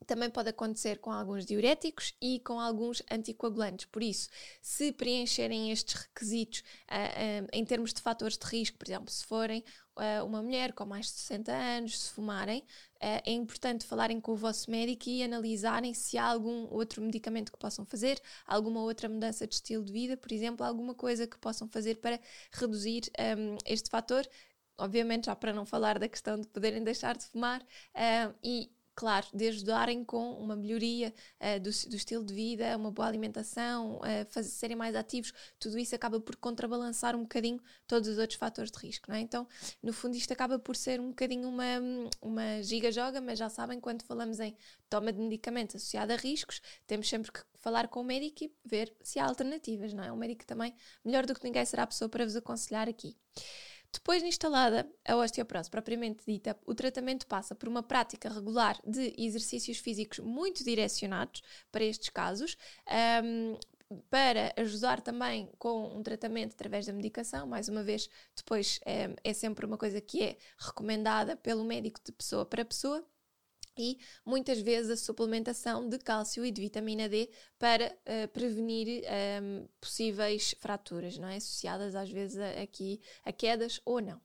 também 0.07 0.31
pode 0.31 0.49
acontecer 0.49 0.99
com 0.99 1.11
alguns 1.11 1.45
diuréticos 1.45 2.15
e 2.21 2.41
com 2.41 2.61
alguns 2.61 3.03
anticoagulantes. 3.11 3.87
Por 3.87 4.03
isso, 4.03 4.29
se 4.63 4.93
preencherem 4.93 5.71
estes 5.71 5.95
requisitos 5.95 6.61
uh, 6.61 7.45
uh, 7.45 7.49
em 7.53 7.65
termos 7.65 7.93
de 7.93 8.01
fatores 8.01 8.39
de 8.39 8.47
risco, 8.47 8.79
por 8.79 8.89
exemplo, 8.89 9.11
se 9.11 9.25
forem 9.25 9.63
uh, 9.97 10.25
uma 10.25 10.43
mulher 10.43 10.73
com 10.73 10.87
mais 10.87 11.07
de 11.07 11.13
60 11.13 11.53
anos, 11.53 12.01
se 12.01 12.11
fumarem, 12.11 12.65
é 13.01 13.31
importante 13.31 13.87
falarem 13.87 14.21
com 14.21 14.33
o 14.33 14.37
vosso 14.37 14.69
médico 14.69 15.09
e 15.09 15.23
analisarem 15.23 15.95
se 15.95 16.19
há 16.19 16.25
algum 16.25 16.67
outro 16.69 17.01
medicamento 17.01 17.53
que 17.53 17.59
possam 17.59 17.87
fazer, 17.87 18.21
alguma 18.45 18.81
outra 18.83 19.09
mudança 19.09 19.47
de 19.47 19.55
estilo 19.55 19.85
de 19.85 19.93
vida, 19.93 20.17
por 20.17 20.33
exemplo, 20.33 20.67
alguma 20.67 20.95
coisa 20.97 21.25
que 21.25 21.39
possam 21.39 21.69
fazer 21.69 21.99
para 21.99 22.19
reduzir 22.51 23.03
um, 23.39 23.57
este 23.65 23.89
fator 23.89 24.27
obviamente 24.79 25.27
já 25.27 25.37
para 25.37 25.53
não 25.53 25.67
falar 25.67 25.99
da 25.99 26.09
questão 26.09 26.41
de 26.41 26.47
poderem 26.49 26.83
deixar 26.83 27.17
de 27.17 27.25
fumar 27.25 27.61
uh, 27.61 28.35
e 28.43 28.71
claro, 28.99 29.29
de 29.33 29.47
ajudarem 29.47 30.03
com 30.03 30.33
uma 30.33 30.57
melhoria 30.57 31.15
uh, 31.41 31.61
do, 31.61 31.71
do, 31.71 31.95
estilo 31.95 32.25
de 32.25 32.35
vida, 32.35 32.77
uma 32.77 32.91
boa 32.91 33.07
alimentação, 33.07 33.99
uh, 33.99 34.27
fazer, 34.29 34.49
serem 34.49 34.77
mais 34.77 34.97
ativos, 34.97 35.33
tudo 35.57 35.79
isso 35.79 35.95
acaba 35.95 36.19
por 36.19 36.35
contrabalançar 36.35 37.15
um 37.15 37.21
bocadinho 37.21 37.63
todos 37.87 38.09
os 38.09 38.19
outros 38.19 38.37
fatores 38.37 38.73
de 38.73 38.79
risco, 38.81 39.09
não 39.09 39.15
é? 39.15 39.21
Então, 39.21 39.47
no 39.81 39.93
fundo, 39.93 40.17
isto 40.17 40.33
acaba 40.33 40.59
por 40.59 40.75
ser 40.75 41.01
um 41.01 41.11
bocadinho 41.11 41.49
uma, 41.49 41.65
uma 42.21 42.61
giga-joga, 42.61 43.21
mas 43.21 43.39
já 43.39 43.49
sabem, 43.49 43.79
quando 43.79 44.03
falamos 44.03 44.41
em 44.41 44.57
toma 44.91 45.13
de 45.13 45.21
medicamentos 45.21 45.77
associada 45.77 46.15
a 46.15 46.17
riscos, 46.17 46.61
temos 46.85 47.09
sempre 47.09 47.31
que 47.31 47.41
falar 47.55 47.87
com 47.87 48.01
o 48.01 48.05
médico 48.05 48.43
e 48.43 48.53
ver 48.65 48.93
se 49.05 49.21
há 49.21 49.27
alternativas, 49.27 49.95
não 49.95 50.03
é? 50.03 50.11
O 50.11 50.17
médico 50.17 50.45
também, 50.45 50.75
melhor 51.05 51.25
do 51.25 51.37
que 51.37 51.45
ninguém, 51.45 51.65
será 51.65 51.85
a 51.85 51.87
pessoa 51.87 52.09
para 52.09 52.25
vos 52.25 52.35
aconselhar 52.35 52.89
aqui. 52.89 53.17
Depois 53.93 54.23
de 54.23 54.29
instalada 54.29 54.91
a 55.07 55.17
osteoporose 55.17 55.71
propriamente 55.71 56.25
dita, 56.27 56.59
o 56.67 56.75
tratamento 56.75 57.27
passa 57.27 57.55
por 57.55 57.69
uma 57.69 57.83
prática 57.83 58.29
regular 58.29 58.79
de 58.87 59.15
exercícios 59.17 59.79
físicos 59.79 60.19
muito 60.19 60.63
direcionados 60.63 61.43
para 61.73 61.85
estes 61.85 62.11
casos, 62.11 62.57
um, 63.25 63.59
para 64.11 64.53
ajudar 64.59 65.01
também 65.01 65.51
com 65.59 65.97
um 65.97 66.03
tratamento 66.03 66.53
através 66.53 66.85
da 66.85 66.93
medicação, 66.93 67.47
mais 67.47 67.69
uma 67.69 67.83
vez, 67.83 68.09
depois 68.37 68.79
é, 68.85 69.15
é 69.25 69.33
sempre 69.33 69.65
uma 69.65 69.79
coisa 69.79 70.01
que 70.01 70.23
é 70.23 70.37
recomendada 70.59 71.37
pelo 71.37 71.65
médico 71.65 71.99
de 72.05 72.13
pessoa 72.13 72.45
para 72.45 72.65
pessoa 72.65 73.03
e 73.79 73.99
muitas 74.27 74.61
vezes 74.61 74.91
a 74.91 74.97
suplementação 74.97 75.89
de 75.89 75.99
cálcio 75.99 76.45
e 76.45 76.51
de 76.51 76.61
vitamina 76.61 77.09
D 77.09 77.31
para 77.59 77.87
uh, 77.87 78.29
prevenir 78.29 78.89
um, 78.89 79.07
ehm, 79.07 79.69
possíveis 79.81 80.55
fraturas, 80.59 81.17
não 81.17 81.29
é? 81.29 81.37
Associadas 81.37 81.95
às 81.95 82.11
vezes 82.11 82.39
a, 82.39 82.63
aqui 82.63 83.01
a 83.25 83.33
quedas 83.33 83.81
ou 83.85 84.01
não. 84.01 84.21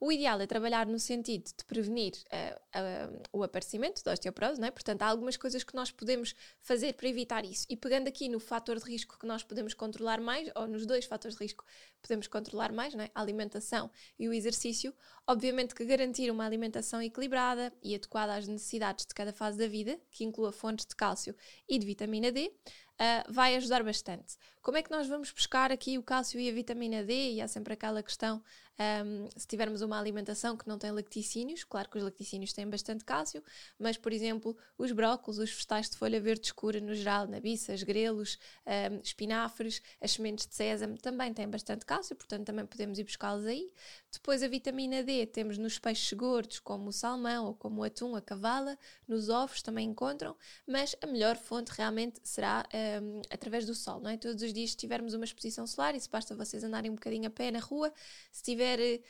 O 0.00 0.10
ideal 0.10 0.40
é 0.40 0.46
trabalhar 0.46 0.86
no 0.86 0.98
sentido 0.98 1.44
de 1.44 1.64
prevenir 1.64 2.12
uh, 2.14 3.14
uh, 3.14 3.22
o 3.32 3.42
aparecimento 3.42 4.02
da 4.04 4.12
osteoporose, 4.12 4.60
não 4.60 4.68
é? 4.68 4.70
Portanto, 4.70 5.02
há 5.02 5.06
algumas 5.06 5.36
coisas 5.36 5.62
que 5.62 5.74
nós 5.74 5.90
podemos 5.90 6.34
fazer 6.60 6.94
para 6.94 7.08
evitar 7.08 7.44
isso. 7.44 7.66
E 7.68 7.76
pegando 7.76 8.08
aqui 8.08 8.28
no 8.28 8.40
fator 8.40 8.78
de 8.78 8.84
risco 8.84 9.18
que 9.18 9.26
nós 9.26 9.42
podemos 9.42 9.74
controlar 9.74 10.20
mais, 10.20 10.50
ou 10.54 10.66
nos 10.66 10.86
dois 10.86 11.04
fatores 11.04 11.36
de 11.36 11.44
risco 11.44 11.64
podemos 12.00 12.26
controlar 12.26 12.72
mais, 12.72 12.94
não 12.94 13.04
é? 13.04 13.10
a 13.14 13.20
alimentação 13.20 13.90
e 14.18 14.28
o 14.28 14.32
exercício, 14.32 14.92
obviamente 15.26 15.74
que 15.74 15.84
garantir 15.84 16.30
uma 16.30 16.44
alimentação 16.44 17.00
equilibrada 17.00 17.72
e 17.82 17.94
adequada 17.94 18.34
às 18.34 18.48
necessidades 18.48 19.06
de 19.06 19.14
cada 19.14 19.32
fase 19.32 19.56
da 19.56 19.68
vida, 19.68 19.98
que 20.10 20.24
inclua 20.24 20.52
fontes 20.52 20.84
de 20.84 20.96
cálcio 20.96 21.34
e 21.68 21.78
de 21.78 21.86
vitamina 21.86 22.32
D, 22.32 22.52
uh, 23.02 23.32
vai 23.32 23.56
ajudar 23.56 23.82
bastante. 23.82 24.36
Como 24.60 24.76
é 24.76 24.82
que 24.82 24.90
nós 24.90 25.06
vamos 25.06 25.30
buscar 25.30 25.72
aqui 25.72 25.98
o 25.98 26.02
cálcio 26.02 26.40
e 26.40 26.48
a 26.48 26.52
vitamina 26.52 27.02
D? 27.04 27.32
E 27.32 27.40
há 27.40 27.48
sempre 27.48 27.74
aquela 27.74 28.02
questão 28.02 28.42
um, 28.78 29.28
se 29.36 29.46
tivermos 29.46 29.82
uma 29.82 29.98
alimentação 29.98 30.56
que 30.56 30.66
não 30.66 30.78
tem 30.78 30.90
lacticínios, 30.90 31.64
claro 31.64 31.88
que 31.88 31.98
os 31.98 32.04
lacticínios 32.04 32.52
têm 32.52 32.68
bastante 32.68 33.04
cálcio, 33.04 33.42
mas, 33.78 33.96
por 33.96 34.12
exemplo, 34.12 34.56
os 34.78 34.92
brócolos, 34.92 35.38
os 35.38 35.50
vegetais 35.50 35.90
de 35.90 35.96
folha 35.96 36.20
verde 36.20 36.46
escura 36.46 36.80
no 36.80 36.94
geral, 36.94 37.26
nabiças, 37.26 37.82
grelos, 37.82 38.38
um, 38.66 39.00
espinafres, 39.02 39.82
as 40.00 40.12
sementes 40.12 40.46
de 40.46 40.54
sésamo 40.54 40.98
também 40.98 41.32
têm 41.32 41.48
bastante 41.48 41.84
cálcio, 41.84 42.16
portanto 42.16 42.46
também 42.46 42.66
podemos 42.66 42.98
ir 42.98 43.04
buscá-los 43.04 43.46
aí. 43.46 43.70
Depois 44.10 44.42
a 44.42 44.48
vitamina 44.48 45.02
D 45.02 45.26
temos 45.26 45.58
nos 45.58 45.78
peixes 45.78 46.12
gordos, 46.12 46.58
como 46.58 46.88
o 46.88 46.92
salmão 46.92 47.46
ou 47.46 47.54
como 47.54 47.80
o 47.80 47.84
atum, 47.84 48.16
a 48.16 48.20
cavala, 48.20 48.78
nos 49.06 49.28
ovos 49.28 49.62
também 49.62 49.88
encontram, 49.88 50.36
mas 50.66 50.96
a 51.02 51.06
melhor 51.06 51.36
fonte 51.36 51.70
realmente 51.70 52.20
será 52.24 52.66
um, 53.02 53.22
através 53.30 53.66
do 53.66 53.74
sol, 53.74 54.00
não 54.00 54.10
é? 54.10 54.16
Todos 54.16 54.42
os 54.42 54.52
dias 54.52 54.70
se 54.70 54.76
tivermos 54.76 55.14
uma 55.14 55.24
exposição 55.24 55.66
solar, 55.66 55.94
isso 55.94 56.10
basta 56.10 56.34
vocês 56.34 56.64
andarem 56.64 56.90
um 56.90 56.94
bocadinho 56.94 57.26
a 57.26 57.30
pé 57.30 57.50
na 57.50 57.58
rua, 57.58 57.92
se 58.30 58.42
tiver 58.42 58.71
tiver 58.76 59.00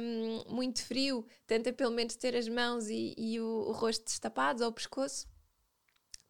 um, 0.00 0.54
muito 0.54 0.84
frio, 0.84 1.26
tenta 1.46 1.72
pelo 1.72 1.90
menos 1.90 2.16
ter 2.16 2.36
as 2.36 2.48
mãos 2.48 2.88
e, 2.88 3.14
e 3.16 3.40
o, 3.40 3.68
o 3.68 3.72
rosto 3.72 4.04
destapados 4.04 4.62
ou 4.62 4.68
o 4.68 4.72
pescoço 4.72 5.28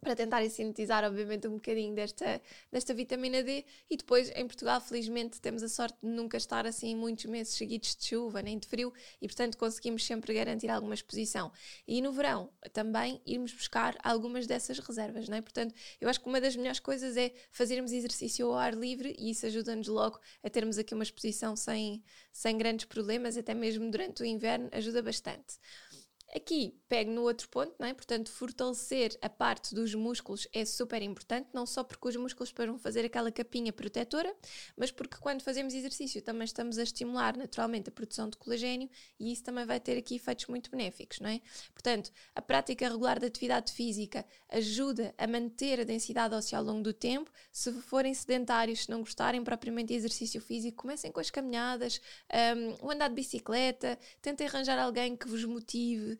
para 0.00 0.16
tentarem 0.16 0.48
sintetizar, 0.48 1.04
obviamente, 1.04 1.46
um 1.46 1.54
bocadinho 1.54 1.94
desta, 1.94 2.40
desta 2.72 2.94
vitamina 2.94 3.42
D. 3.42 3.64
E 3.88 3.96
depois, 3.96 4.30
em 4.34 4.46
Portugal, 4.46 4.80
felizmente, 4.80 5.40
temos 5.40 5.62
a 5.62 5.68
sorte 5.68 5.98
de 6.02 6.08
nunca 6.08 6.36
estar 6.36 6.66
assim 6.66 6.94
muitos 6.96 7.26
meses 7.26 7.54
seguidos 7.54 7.94
de 7.94 8.04
chuva 8.06 8.40
nem 8.40 8.58
de 8.58 8.66
frio 8.66 8.92
e, 9.20 9.26
portanto, 9.26 9.58
conseguimos 9.58 10.04
sempre 10.04 10.32
garantir 10.32 10.68
alguma 10.68 10.94
exposição. 10.94 11.52
E 11.86 12.00
no 12.00 12.12
verão, 12.12 12.50
também, 12.72 13.20
irmos 13.26 13.52
buscar 13.52 13.96
algumas 14.02 14.46
dessas 14.46 14.78
reservas, 14.78 15.28
não 15.28 15.36
é? 15.36 15.42
Portanto, 15.42 15.74
eu 16.00 16.08
acho 16.08 16.20
que 16.20 16.28
uma 16.28 16.40
das 16.40 16.56
melhores 16.56 16.80
coisas 16.80 17.16
é 17.16 17.32
fazermos 17.50 17.92
exercício 17.92 18.46
ao 18.46 18.54
ar 18.54 18.74
livre 18.74 19.14
e 19.18 19.30
isso 19.30 19.44
ajuda-nos 19.46 19.88
logo 19.88 20.18
a 20.42 20.48
termos 20.48 20.78
aqui 20.78 20.94
uma 20.94 21.04
exposição 21.04 21.54
sem, 21.54 22.02
sem 22.32 22.56
grandes 22.56 22.86
problemas, 22.86 23.36
até 23.36 23.54
mesmo 23.54 23.90
durante 23.90 24.22
o 24.22 24.26
inverno, 24.26 24.68
ajuda 24.72 25.02
bastante. 25.02 25.58
Aqui 26.34 26.80
pego 26.88 27.10
no 27.10 27.22
outro 27.22 27.48
ponto, 27.48 27.74
não 27.78 27.88
é? 27.88 27.94
Portanto, 27.94 28.30
fortalecer 28.30 29.18
a 29.20 29.28
parte 29.28 29.74
dos 29.74 29.94
músculos 29.94 30.46
é 30.52 30.64
super 30.64 31.02
importante, 31.02 31.48
não 31.52 31.66
só 31.66 31.82
porque 31.82 32.06
os 32.06 32.16
músculos 32.16 32.52
vão 32.56 32.78
fazer 32.78 33.04
aquela 33.04 33.32
capinha 33.32 33.72
protetora, 33.72 34.32
mas 34.76 34.92
porque 34.92 35.16
quando 35.16 35.42
fazemos 35.42 35.74
exercício 35.74 36.22
também 36.22 36.44
estamos 36.44 36.78
a 36.78 36.84
estimular 36.84 37.36
naturalmente 37.36 37.88
a 37.88 37.92
produção 37.92 38.28
de 38.28 38.36
colagênio 38.36 38.88
e 39.18 39.32
isso 39.32 39.42
também 39.42 39.64
vai 39.64 39.80
ter 39.80 39.98
aqui 39.98 40.16
efeitos 40.16 40.46
muito 40.46 40.70
benéficos, 40.70 41.18
não 41.18 41.30
é? 41.30 41.40
Portanto, 41.72 42.12
a 42.34 42.40
prática 42.40 42.88
regular 42.88 43.18
de 43.18 43.26
atividade 43.26 43.72
física 43.72 44.24
ajuda 44.48 45.12
a 45.18 45.26
manter 45.26 45.80
a 45.80 45.84
densidade 45.84 46.34
óssea 46.34 46.58
ao 46.58 46.64
longo 46.64 46.82
do 46.82 46.92
tempo. 46.92 47.30
Se 47.50 47.72
forem 47.82 48.14
sedentários, 48.14 48.84
se 48.84 48.90
não 48.90 49.00
gostarem 49.00 49.42
propriamente 49.42 49.88
de 49.88 49.94
exercício 49.94 50.40
físico, 50.40 50.82
comecem 50.82 51.10
com 51.10 51.18
as 51.18 51.30
caminhadas, 51.30 52.00
um, 52.82 52.86
o 52.86 52.90
andar 52.90 53.08
de 53.08 53.14
bicicleta, 53.14 53.98
tentem 54.22 54.46
arranjar 54.46 54.78
alguém 54.78 55.16
que 55.16 55.28
vos 55.28 55.44
motive 55.44 56.19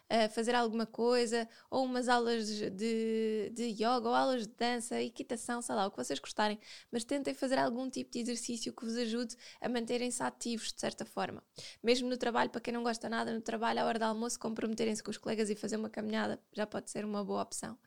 a 0.11 0.27
fazer 0.27 0.53
alguma 0.53 0.85
coisa, 0.85 1.47
ou 1.69 1.85
umas 1.85 2.09
aulas 2.09 2.49
de, 2.49 3.49
de 3.53 3.63
yoga, 3.63 4.09
ou 4.09 4.13
aulas 4.13 4.45
de 4.45 4.53
dança, 4.53 5.01
equitação, 5.01 5.61
sei 5.61 5.73
lá, 5.73 5.87
o 5.87 5.91
que 5.91 5.95
vocês 5.95 6.19
gostarem, 6.19 6.59
mas 6.91 7.05
tentem 7.05 7.33
fazer 7.33 7.57
algum 7.57 7.89
tipo 7.89 8.11
de 8.11 8.19
exercício 8.19 8.73
que 8.73 8.83
vos 8.83 8.97
ajude 8.97 9.37
a 9.61 9.69
manterem-se 9.69 10.21
ativos, 10.21 10.73
de 10.73 10.81
certa 10.81 11.05
forma. 11.05 11.41
Mesmo 11.81 12.09
no 12.09 12.17
trabalho, 12.17 12.49
para 12.49 12.59
quem 12.59 12.73
não 12.73 12.83
gosta 12.83 13.07
nada, 13.07 13.33
no 13.33 13.39
trabalho, 13.39 13.79
à 13.79 13.85
hora 13.85 13.97
do 13.97 14.03
almoço, 14.03 14.37
comprometerem-se 14.37 15.01
com 15.01 15.11
os 15.11 15.17
colegas 15.17 15.49
e 15.49 15.55
fazer 15.55 15.77
uma 15.77 15.89
caminhada 15.89 16.41
já 16.51 16.67
pode 16.67 16.91
ser 16.91 17.05
uma 17.05 17.23
boa 17.23 17.41
opção. 17.41 17.77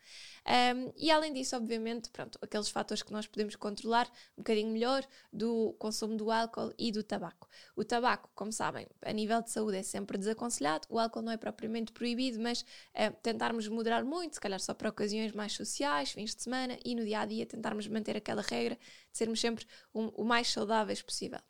Um, 0.46 0.92
e 0.96 1.10
além 1.10 1.32
disso, 1.32 1.56
obviamente, 1.56 2.10
pronto, 2.10 2.38
aqueles 2.40 2.68
fatores 2.68 3.02
que 3.02 3.12
nós 3.12 3.26
podemos 3.26 3.56
controlar 3.56 4.06
um 4.36 4.42
bocadinho 4.42 4.70
melhor 4.70 5.02
do 5.32 5.74
consumo 5.78 6.16
do 6.16 6.30
álcool 6.30 6.72
e 6.78 6.92
do 6.92 7.02
tabaco. 7.02 7.48
O 7.74 7.84
tabaco, 7.84 8.30
como 8.34 8.52
sabem, 8.52 8.86
a 9.02 9.12
nível 9.12 9.42
de 9.42 9.50
saúde 9.50 9.78
é 9.78 9.82
sempre 9.82 10.18
desaconselhado, 10.18 10.86
o 10.90 10.98
álcool 10.98 11.22
não 11.22 11.32
é 11.32 11.36
propriamente 11.36 11.92
proibido, 11.92 12.13
mas 12.38 12.62
uh, 12.62 13.14
tentarmos 13.22 13.68
moderar 13.68 14.04
muito, 14.04 14.34
se 14.34 14.40
calhar 14.40 14.60
só 14.60 14.74
para 14.74 14.88
ocasiões 14.88 15.32
mais 15.32 15.52
sociais, 15.52 16.12
fins 16.12 16.34
de 16.34 16.42
semana 16.42 16.78
e 16.84 16.94
no 16.94 17.04
dia 17.04 17.20
a 17.20 17.26
dia 17.26 17.46
tentarmos 17.46 17.86
manter 17.88 18.16
aquela 18.16 18.42
regra 18.42 18.76
de 18.76 19.18
sermos 19.18 19.40
sempre 19.40 19.66
um, 19.94 20.08
o 20.08 20.24
mais 20.24 20.48
saudáveis 20.48 21.02
possível. 21.02 21.40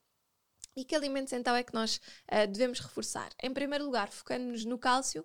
E 0.77 0.85
que 0.85 0.97
alimentos 0.97 1.33
então 1.33 1.55
é 1.55 1.63
que 1.63 1.73
nós 1.73 2.01
uh, 2.33 2.51
devemos 2.51 2.81
reforçar? 2.81 3.31
Em 3.41 3.53
primeiro 3.53 3.85
lugar, 3.85 4.11
focando-nos 4.11 4.65
no 4.65 4.77
cálcio, 4.77 5.25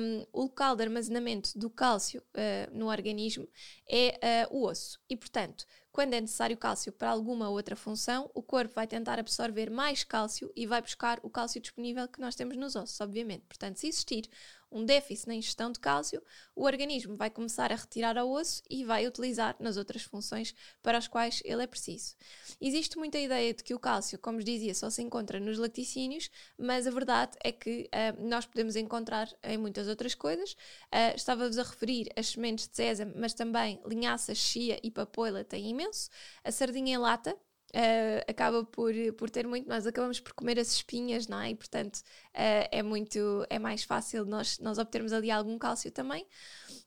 um, 0.00 0.26
o 0.32 0.42
local 0.42 0.76
de 0.76 0.84
armazenamento 0.84 1.58
do 1.58 1.68
cálcio 1.68 2.22
uh, 2.22 2.76
no 2.76 2.86
organismo 2.86 3.48
é 3.88 4.46
uh, 4.48 4.56
o 4.56 4.64
osso. 4.64 5.00
E, 5.08 5.16
portanto, 5.16 5.66
quando 5.90 6.14
é 6.14 6.20
necessário 6.20 6.56
cálcio 6.56 6.92
para 6.92 7.10
alguma 7.10 7.48
outra 7.48 7.74
função, 7.74 8.30
o 8.32 8.42
corpo 8.42 8.74
vai 8.74 8.86
tentar 8.86 9.18
absorver 9.18 9.70
mais 9.70 10.04
cálcio 10.04 10.52
e 10.54 10.66
vai 10.66 10.80
buscar 10.80 11.18
o 11.22 11.30
cálcio 11.30 11.60
disponível 11.60 12.06
que 12.06 12.20
nós 12.20 12.36
temos 12.36 12.56
nos 12.56 12.76
ossos, 12.76 13.00
obviamente. 13.00 13.44
Portanto, 13.48 13.78
se 13.78 13.88
existir 13.88 14.28
um 14.76 14.84
déficit 14.84 15.26
na 15.26 15.34
ingestão 15.34 15.72
de 15.72 15.80
cálcio, 15.80 16.22
o 16.54 16.64
organismo 16.64 17.16
vai 17.16 17.30
começar 17.30 17.72
a 17.72 17.74
retirar 17.76 18.18
ao 18.18 18.30
osso 18.30 18.62
e 18.68 18.84
vai 18.84 19.06
utilizar 19.06 19.56
nas 19.58 19.78
outras 19.78 20.02
funções 20.02 20.54
para 20.82 20.98
as 20.98 21.08
quais 21.08 21.42
ele 21.46 21.62
é 21.62 21.66
preciso. 21.66 22.14
Existe 22.60 22.98
muita 22.98 23.18
ideia 23.18 23.54
de 23.54 23.64
que 23.64 23.74
o 23.74 23.78
cálcio, 23.78 24.18
como 24.18 24.42
dizia, 24.42 24.74
só 24.74 24.90
se 24.90 25.02
encontra 25.02 25.40
nos 25.40 25.58
lacticínios, 25.58 26.30
mas 26.58 26.86
a 26.86 26.90
verdade 26.90 27.32
é 27.42 27.50
que 27.50 27.88
uh, 27.88 28.28
nós 28.28 28.44
podemos 28.44 28.76
encontrar 28.76 29.32
em 29.42 29.56
muitas 29.56 29.88
outras 29.88 30.14
coisas. 30.14 30.52
Uh, 30.92 31.16
Estava-vos 31.16 31.58
a 31.58 31.62
referir 31.62 32.08
as 32.14 32.28
sementes 32.28 32.68
de 32.68 32.76
sésamo, 32.76 33.14
mas 33.16 33.32
também 33.32 33.80
linhaças, 33.86 34.36
chia 34.36 34.78
e 34.82 34.90
papoila 34.90 35.42
têm 35.42 35.70
imenso. 35.70 36.10
A 36.44 36.52
sardinha 36.52 36.96
em 36.96 36.98
lata, 36.98 37.34
Uh, 37.76 38.24
acaba 38.26 38.64
por, 38.64 38.94
por 39.18 39.28
ter 39.28 39.46
muito, 39.46 39.68
nós 39.68 39.86
acabamos 39.86 40.18
por 40.18 40.32
comer 40.32 40.58
as 40.58 40.72
espinhas, 40.72 41.28
não 41.28 41.38
é? 41.38 41.50
E 41.50 41.54
portanto 41.54 41.96
uh, 41.96 42.68
é 42.72 42.82
muito, 42.82 43.44
é 43.50 43.58
mais 43.58 43.84
fácil 43.84 44.24
nós, 44.24 44.58
nós 44.60 44.78
obtermos 44.78 45.12
ali 45.12 45.30
algum 45.30 45.58
cálcio 45.58 45.90
também 45.90 46.26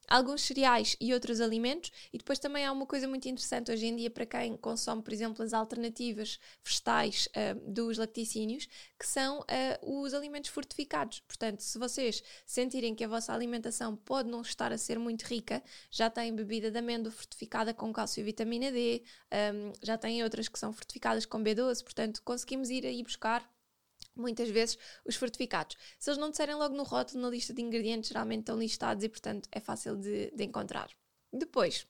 alguns 0.10 0.42
cereais 0.42 0.98
e 1.00 1.13
outros 1.13 1.39
alimentos. 1.39 1.92
E 2.12 2.18
depois 2.18 2.39
também 2.39 2.66
há 2.66 2.72
uma 2.72 2.86
coisa 2.86 3.08
muito 3.08 3.28
interessante 3.28 3.72
hoje 3.72 3.86
em 3.86 3.96
dia 3.96 4.10
para 4.10 4.25
quem 4.25 4.58
consome, 4.58 5.01
por 5.01 5.13
exemplo, 5.13 5.44
as 5.44 5.54
alternativas 5.54 6.39
vegetais 6.63 7.28
uh, 7.28 7.72
dos 7.72 7.98
lacticínios, 7.98 8.68
que 8.98 9.08
são 9.08 9.39
uh, 9.39 10.01
os 10.01 10.13
alimentos 10.13 10.50
fortificados. 10.50 11.20
Portanto, 11.22 11.62
se 11.62 11.78
vocês 11.78 12.24
sentirem 12.46 12.96
que 12.96 13.04
a 13.04 13.08
vossa 13.08 13.34
alimentação 13.34 13.96
pode 13.96 14.30
não 14.30 14.42
estar 14.42 14.72
a 14.72 14.78
ser 14.78 14.98
muito 14.98 15.24
rica, 15.24 15.63
já 15.92 16.10
têm 16.10 16.36
bebida 16.36 16.72
de 16.72 16.78
amêndoa 16.78 17.12
fortificada 17.12 17.74
com 17.74 17.94
cálcio 17.94 18.22
e 18.22 18.24
vitamina 18.24 18.72
D, 18.72 19.04
um, 19.54 19.74
já 19.82 19.98
têm 19.98 20.24
outras 20.24 20.48
que 20.48 20.58
são 20.58 20.74
fortificadas 20.74 21.25
com 21.25 21.44
B12, 21.44 21.84
portanto, 21.84 22.22
conseguimos 22.24 22.70
ir 22.70 22.86
aí 22.86 23.04
buscar 23.04 23.48
muitas 24.16 24.50
vezes 24.50 24.78
os 25.06 25.16
fortificados. 25.16 25.78
Se 25.98 26.10
eles 26.10 26.20
não 26.20 26.30
disserem 26.30 26.56
logo 26.56 26.75
no 26.75 26.84
rótulo, 26.84 27.22
na 27.22 27.30
lista 27.30 27.54
de 27.54 27.62
ingredientes, 27.62 28.10
geralmente 28.10 28.42
estão 28.42 28.58
listados 28.58 29.04
e, 29.04 29.10
portanto, 29.10 29.48
é 29.51 29.60
fácil 29.60 29.96
de, 29.96 30.32
de 30.32 30.44
encontrar. 30.44 30.89
Depois, 31.32 31.88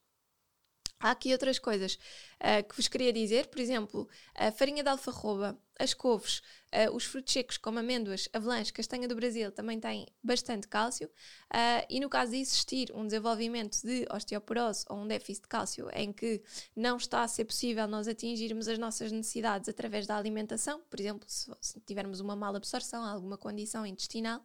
há 0.99 1.11
aqui 1.11 1.31
outras 1.31 1.57
coisas 1.57 1.95
uh, 1.95 2.67
que 2.67 2.75
vos 2.75 2.87
queria 2.87 3.13
dizer, 3.13 3.47
por 3.47 3.59
exemplo, 3.59 4.07
a 4.35 4.51
farinha 4.51 4.83
de 4.83 4.89
alfarroba, 4.89 5.57
as 5.79 5.93
couves, 5.93 6.41
uh, 6.73 6.93
os 6.93 7.05
frutos 7.05 7.31
secos 7.31 7.57
como 7.57 7.79
amêndoas, 7.79 8.27
avelãs, 8.33 8.69
castanha 8.69 9.07
do 9.07 9.15
Brasil 9.15 9.49
também 9.49 9.79
têm 9.79 10.05
bastante 10.21 10.67
cálcio. 10.67 11.07
Uh, 11.07 11.85
e 11.89 12.01
no 12.01 12.09
caso 12.09 12.31
de 12.31 12.37
existir 12.37 12.91
um 12.93 13.05
desenvolvimento 13.05 13.81
de 13.81 14.05
osteoporose 14.11 14.83
ou 14.89 14.97
um 14.97 15.07
déficit 15.07 15.43
de 15.43 15.47
cálcio 15.47 15.89
em 15.93 16.11
que 16.11 16.41
não 16.75 16.97
está 16.97 17.23
a 17.23 17.27
ser 17.29 17.45
possível 17.45 17.87
nós 17.87 18.09
atingirmos 18.09 18.67
as 18.67 18.77
nossas 18.77 19.09
necessidades 19.09 19.69
através 19.69 20.05
da 20.05 20.17
alimentação, 20.17 20.81
por 20.89 20.99
exemplo, 20.99 21.23
se, 21.29 21.49
se 21.61 21.79
tivermos 21.79 22.19
uma 22.19 22.35
mala 22.35 22.57
absorção, 22.57 23.05
alguma 23.05 23.37
condição 23.37 23.85
intestinal, 23.85 24.43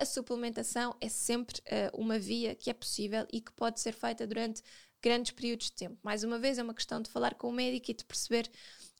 a 0.00 0.04
suplementação 0.04 0.96
é 1.00 1.08
sempre 1.08 1.62
uma 1.92 2.18
via 2.18 2.54
que 2.54 2.70
é 2.70 2.74
possível 2.74 3.26
e 3.32 3.40
que 3.40 3.52
pode 3.52 3.80
ser 3.80 3.92
feita 3.92 4.26
durante 4.26 4.62
grandes 5.02 5.32
períodos 5.32 5.66
de 5.66 5.72
tempo. 5.72 5.98
Mais 6.02 6.24
uma 6.24 6.38
vez, 6.38 6.58
é 6.58 6.62
uma 6.62 6.74
questão 6.74 7.00
de 7.00 7.10
falar 7.10 7.34
com 7.34 7.48
o 7.48 7.52
médico 7.52 7.90
e 7.90 7.94
de 7.94 8.04
perceber 8.04 8.50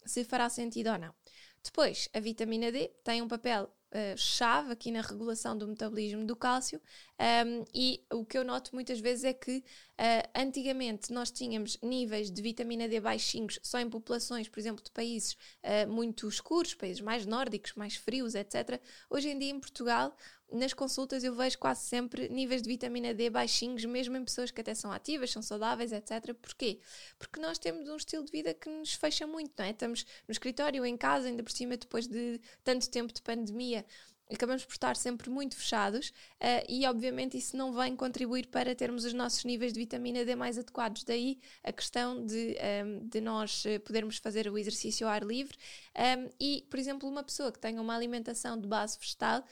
se 0.05 0.25
fará 0.25 0.49
sentido 0.49 0.91
ou 0.91 0.99
não. 0.99 1.15
Depois, 1.63 2.09
a 2.15 2.21
vitamina 2.21 2.71
D 2.73 2.89
tem 3.05 3.21
um 3.21 3.29
papel 3.29 3.65
uh, 3.65 4.17
chave 4.17 4.73
aqui 4.73 4.91
na 4.91 5.01
regulação 5.01 5.57
do 5.57 5.67
metabolismo 5.67 6.25
do 6.25 6.37
cálcio. 6.37 6.81
Um, 7.21 7.65
e 7.75 8.05
o 8.13 8.25
que 8.25 8.39
eu 8.39 8.45
noto 8.45 8.75
muitas 8.75 9.01
vezes 9.01 9.25
é 9.25 9.33
que 9.33 9.59
uh, 9.59 10.31
antigamente 10.35 11.13
nós 11.13 11.31
tínhamos 11.31 11.77
níveis 11.83 12.31
de 12.31 12.41
vitamina 12.41 12.89
D 12.89 13.01
baixinhos 13.01 13.59
só 13.63 13.79
em 13.79 13.91
populações, 13.91 14.49
por 14.49 14.59
exemplo, 14.59 14.83
de 14.83 14.91
países 14.91 15.37
uh, 15.65 15.91
muito 15.91 16.29
escuros, 16.29 16.75
países 16.75 17.01
mais 17.01 17.27
nórdicos, 17.27 17.75
mais 17.75 17.97
frios, 17.97 18.35
etc. 18.35 18.81
Hoje 19.11 19.29
em 19.29 19.39
dia 19.39 19.51
em 19.51 19.61
Portugal 19.61 20.17
nas 20.51 20.73
consultas 20.73 21.23
eu 21.25 21.35
vejo 21.35 21.59
quase 21.59 21.83
sempre 21.83 22.29
níveis 22.29 22.63
de 22.63 22.69
vitamina 22.69 23.13
D 23.13 23.29
baixinhos, 23.29 23.85
mesmo 23.85 24.17
em 24.17 24.25
pessoas 24.25 24.51
que 24.51 24.61
até 24.61 24.75
são 24.75 24.91
ativas, 24.91 25.31
são 25.31 25.43
saudáveis, 25.43 25.93
etc. 25.93 26.35
Porquê? 26.35 26.81
Porque 27.19 27.41
nós 27.41 27.59
temos 27.59 27.89
um 27.89 27.97
estilo 27.97 28.25
de 28.25 28.33
vida 28.33 28.55
que 28.55 28.69
nos 28.69 28.95
fecha 28.95 29.27
muito, 29.27 29.53
não 29.59 29.65
é? 29.65 29.71
Estamos 29.71 30.05
no 30.27 30.33
escritório, 30.33 30.85
em 30.87 30.97
casa, 30.97 31.29
ainda 31.29 31.43
por 31.43 31.53
cima, 31.53 31.77
depois 31.77 32.07
de 32.07 32.41
tanto 32.65 32.89
tempo 32.89 33.13
de 33.13 33.21
pandemia, 33.21 33.85
acabamos 34.33 34.65
por 34.65 34.73
estar 34.73 34.97
sempre 34.97 35.31
muito 35.31 35.57
fechados 35.57 36.11
uh, 36.11 36.65
e 36.69 36.87
obviamente 36.87 37.37
isso 37.37 37.57
não 37.57 37.73
vem 37.73 37.97
contribuir 37.97 38.47
para 38.49 38.75
termos 38.75 39.05
os 39.05 39.13
nossos 39.13 39.45
níveis 39.45 39.73
de 39.73 39.81
vitamina 39.81 40.25
D 40.25 40.37
mais 40.37 40.59
adequados. 40.59 41.05
Daí 41.05 41.39
a 41.65 41.73
questão 41.73 42.25
de, 42.25 42.35
um, 42.35 42.65
ehm, 42.65 43.09
de 43.09 43.21
nós 43.21 43.65
eh, 43.67 43.79
podermos 43.79 44.19
fazer 44.19 44.49
o 44.49 44.59
exercício 44.59 45.07
ao 45.07 45.13
ar 45.13 45.23
livre 45.23 45.57
um, 45.97 46.01
ehm, 46.01 46.29
e, 46.39 46.67
por 46.69 46.79
exemplo, 46.79 47.09
uma 47.09 47.23
pessoa 47.23 47.51
que 47.51 47.59
tenha 47.59 47.81
uma 47.81 47.97
alimentação 47.97 48.61
de 48.61 48.69
base 48.69 48.99
vegetal 48.99 49.45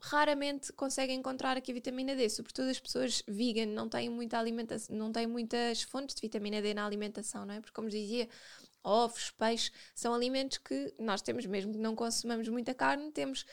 raramente 0.00 0.72
conseguem 0.72 1.18
encontrar 1.18 1.56
aqui 1.56 1.72
vitamina 1.72 2.14
D, 2.14 2.28
sobretudo 2.28 2.68
as 2.68 2.78
pessoas 2.78 3.22
vegan 3.26 3.66
não 3.66 3.88
têm 3.88 4.08
muita 4.08 4.38
alimentação, 4.38 4.94
não 4.96 5.10
têm 5.10 5.26
muitas 5.26 5.82
fontes 5.82 6.14
de 6.14 6.20
vitamina 6.22 6.62
D 6.62 6.72
na 6.74 6.86
alimentação, 6.86 7.44
não 7.44 7.54
é? 7.54 7.60
Porque 7.60 7.74
como 7.74 7.88
dizia, 7.88 8.28
ovos, 8.82 9.30
peixe, 9.30 9.70
são 9.94 10.14
alimentos 10.14 10.58
que 10.58 10.94
nós 10.98 11.20
temos, 11.20 11.44
mesmo 11.46 11.72
que 11.72 11.78
não 11.78 11.94
consumamos 11.94 12.48
muita 12.48 12.74
carne, 12.74 13.10
temos, 13.10 13.44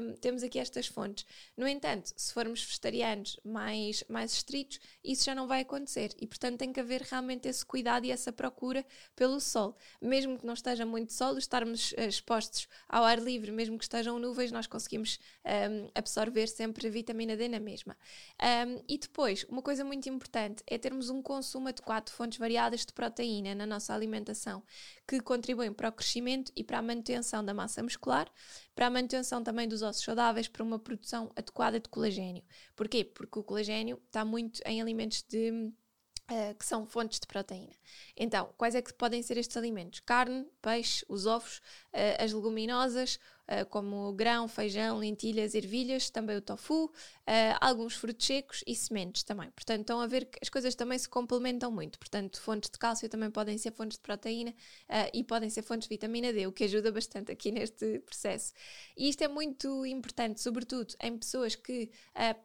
um, 0.00 0.14
temos 0.14 0.42
aqui 0.42 0.58
estas 0.58 0.86
fontes. 0.86 1.26
No 1.56 1.66
entanto, 1.66 2.12
se 2.16 2.32
formos 2.32 2.62
vegetarianos 2.62 3.38
mais, 3.44 4.04
mais 4.08 4.32
estritos, 4.32 4.80
isso 5.02 5.24
já 5.24 5.34
não 5.34 5.46
vai 5.46 5.62
acontecer 5.62 6.14
e, 6.20 6.26
portanto, 6.26 6.58
tem 6.58 6.72
que 6.72 6.80
haver 6.80 7.02
realmente 7.02 7.48
esse 7.48 7.64
cuidado 7.64 8.04
e 8.06 8.10
essa 8.10 8.32
procura 8.32 8.84
pelo 9.14 9.40
sol. 9.40 9.76
Mesmo 10.00 10.38
que 10.38 10.46
não 10.46 10.54
esteja 10.54 10.84
muito 10.84 11.12
sol, 11.12 11.36
estarmos 11.38 11.92
uh, 11.92 12.02
expostos 12.02 12.68
ao 12.88 13.04
ar 13.04 13.18
livre, 13.18 13.50
mesmo 13.50 13.78
que 13.78 13.84
estejam 13.84 14.18
nuvens, 14.18 14.52
nós 14.52 14.66
conseguimos 14.66 15.18
um, 15.44 15.90
absorver 15.94 16.46
sempre 16.46 16.86
a 16.86 16.90
vitamina 16.90 17.36
D 17.36 17.48
na 17.48 17.60
mesma. 17.60 17.96
Um, 18.40 18.82
e 18.88 18.98
depois, 18.98 19.44
uma 19.48 19.62
coisa 19.62 19.84
muito 19.84 20.08
importante 20.08 20.62
é 20.66 20.78
termos 20.78 21.10
um 21.10 21.22
consumo 21.22 21.68
adequado 21.68 22.06
de 22.06 22.12
fontes 22.12 22.38
variadas 22.38 22.84
de 22.84 22.92
proteína 22.92 23.54
na 23.54 23.66
nossa 23.66 23.94
alimentação 23.94 24.62
que 25.06 25.20
contribuem 25.20 25.72
para 25.72 25.88
o 25.88 25.92
crescimento 25.92 26.52
e 26.56 26.64
para 26.64 26.78
a 26.78 26.82
manutenção 26.82 27.44
da 27.44 27.54
massa 27.54 27.82
muscular, 27.82 28.30
para 28.74 28.86
a 28.86 28.90
manutenção 28.90 29.42
também 29.42 29.68
dos 29.68 29.82
ossos 29.82 30.02
saudáveis, 30.02 30.48
para 30.48 30.62
uma 30.62 30.78
produção 30.78 31.30
adequada 31.36 31.80
de 31.80 31.88
colagênio. 31.88 32.44
Porquê? 32.74 33.04
Porque 33.04 33.38
o 33.38 33.44
colagênio 33.44 34.00
está 34.06 34.24
muito 34.24 34.60
em 34.66 34.80
alimentos 34.80 35.22
de 35.22 35.72
Uh, 36.28 36.52
que 36.58 36.66
são 36.66 36.84
fontes 36.84 37.20
de 37.20 37.26
proteína. 37.28 37.72
Então, 38.16 38.52
quais 38.56 38.74
é 38.74 38.82
que 38.82 38.92
podem 38.92 39.22
ser 39.22 39.36
estes 39.36 39.56
alimentos? 39.56 40.00
Carne, 40.00 40.44
peixe, 40.60 41.06
os 41.08 41.24
ovos, 41.24 41.62
as 42.18 42.32
leguminosas, 42.32 43.18
uh, 43.48 43.66
como 43.70 44.12
grão, 44.12 44.46
feijão, 44.48 44.98
lentilhas, 44.98 45.54
ervilhas, 45.54 46.10
também 46.10 46.36
o 46.36 46.40
tofu, 46.40 46.92
alguns 47.60 47.94
frutos 47.94 48.24
secos 48.24 48.62
e 48.66 48.74
sementes 48.74 49.24
também. 49.24 49.50
Portanto, 49.50 49.80
estão 49.80 50.00
a 50.00 50.06
ver 50.06 50.26
que 50.26 50.38
as 50.40 50.48
coisas 50.48 50.76
também 50.76 50.96
se 50.96 51.08
complementam 51.08 51.72
muito. 51.72 51.98
Portanto, 51.98 52.40
fontes 52.40 52.70
de 52.70 52.78
cálcio 52.78 53.08
também 53.08 53.30
podem 53.30 53.58
ser 53.58 53.72
fontes 53.72 53.98
de 53.98 54.02
proteína 54.02 54.54
e 55.12 55.24
podem 55.24 55.50
ser 55.50 55.62
fontes 55.62 55.88
de 55.88 55.94
vitamina 55.94 56.32
D, 56.32 56.46
o 56.46 56.52
que 56.52 56.62
ajuda 56.62 56.92
bastante 56.92 57.32
aqui 57.32 57.50
neste 57.50 57.98
processo. 58.00 58.52
E 58.96 59.08
isto 59.08 59.22
é 59.22 59.28
muito 59.28 59.84
importante, 59.84 60.40
sobretudo 60.40 60.94
em 61.02 61.18
pessoas 61.18 61.56
que 61.56 61.90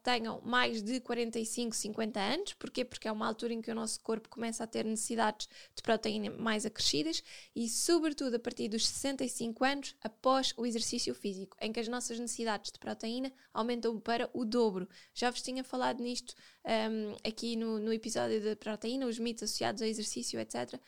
tenham 0.02 0.42
mais 0.42 0.82
de 0.82 1.00
45, 1.00 1.76
50 1.76 2.20
anos. 2.20 2.54
Porquê? 2.54 2.84
Porque 2.84 3.08
é 3.08 3.12
uma 3.12 3.28
altura 3.28 3.54
em 3.54 3.62
que 3.62 3.70
o 3.70 3.76
nosso 3.76 4.00
corpo 4.02 4.30
começa 4.30 4.64
a 4.64 4.68
ter 4.68 4.84
necessidades 4.84 5.48
de 5.76 5.84
proteína 5.84 6.32
mais 6.32 6.66
acrescidas 6.66 7.24
e, 7.56 7.70
sobretudo, 7.70 8.38
a 8.38 8.40
partir 8.40 8.68
dos 8.68 8.88
65 8.88 9.41
anos, 9.62 9.96
após 10.02 10.54
o 10.58 10.66
exercício 10.66 11.14
físico, 11.14 11.58
em 11.62 11.72
que 11.72 11.80
as 11.80 11.88
nossas 11.88 12.20
necessidades 12.20 12.72
de 12.72 12.80
proteína 12.80 13.32
aumentam 13.54 14.00
para 14.00 14.30
o 14.34 14.44
dobro. 14.44 14.88
Já 15.14 15.30
vos 15.30 15.42
tinha 15.42 15.64
falado 15.64 16.02
nisto 16.02 16.36
um, 16.66 17.16
aqui 17.28 17.56
no, 17.56 17.80
no 17.80 17.94
episódio 17.94 18.42
da 18.44 18.56
proteína, 18.56 19.08
os 19.08 19.20
mitos 19.20 19.44
associados 19.44 19.82
ao 19.82 19.88
exercício, 19.88 20.40
etc 20.40 20.80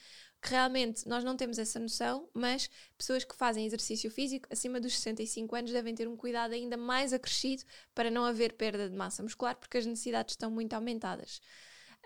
que 0.43 0.49
realmente 0.49 1.07
nós 1.07 1.23
não 1.23 1.37
temos 1.37 1.57
essa 1.57 1.79
noção, 1.79 2.27
mas 2.33 2.69
pessoas 2.97 3.23
que 3.23 3.33
fazem 3.33 3.65
exercício 3.65 4.11
físico 4.11 4.47
acima 4.51 4.79
dos 4.79 4.93
65 4.93 5.55
anos 5.55 5.71
devem 5.71 5.95
ter 5.95 6.05
um 6.05 6.17
cuidado 6.17 6.53
ainda 6.53 6.75
mais 6.75 7.13
acrescido 7.13 7.63
para 7.95 8.11
não 8.11 8.25
haver 8.25 8.53
perda 8.53 8.89
de 8.89 8.95
massa 8.95 9.23
muscular, 9.23 9.55
porque 9.55 9.77
as 9.77 9.85
necessidades 9.85 10.33
estão 10.33 10.51
muito 10.51 10.73
aumentadas. 10.73 11.41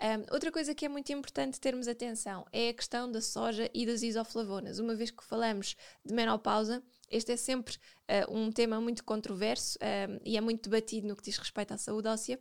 Um, 0.00 0.32
outra 0.32 0.52
coisa 0.52 0.74
que 0.74 0.86
é 0.86 0.88
muito 0.88 1.12
importante 1.12 1.58
termos 1.58 1.88
atenção 1.88 2.46
é 2.52 2.68
a 2.68 2.74
questão 2.74 3.10
da 3.10 3.20
soja 3.20 3.68
e 3.74 3.84
das 3.84 4.02
isoflavonas. 4.02 4.78
Uma 4.78 4.94
vez 4.94 5.10
que 5.10 5.24
falamos 5.24 5.74
de 6.04 6.14
menopausa, 6.14 6.82
este 7.10 7.32
é 7.32 7.36
sempre 7.36 7.76
uh, 7.76 8.32
um 8.32 8.52
tema 8.52 8.80
muito 8.80 9.02
controverso 9.02 9.76
um, 9.82 10.20
e 10.24 10.36
é 10.36 10.40
muito 10.40 10.68
debatido 10.68 11.08
no 11.08 11.16
que 11.16 11.24
diz 11.24 11.36
respeito 11.36 11.74
à 11.74 11.78
saúde 11.78 12.06
óssea 12.06 12.38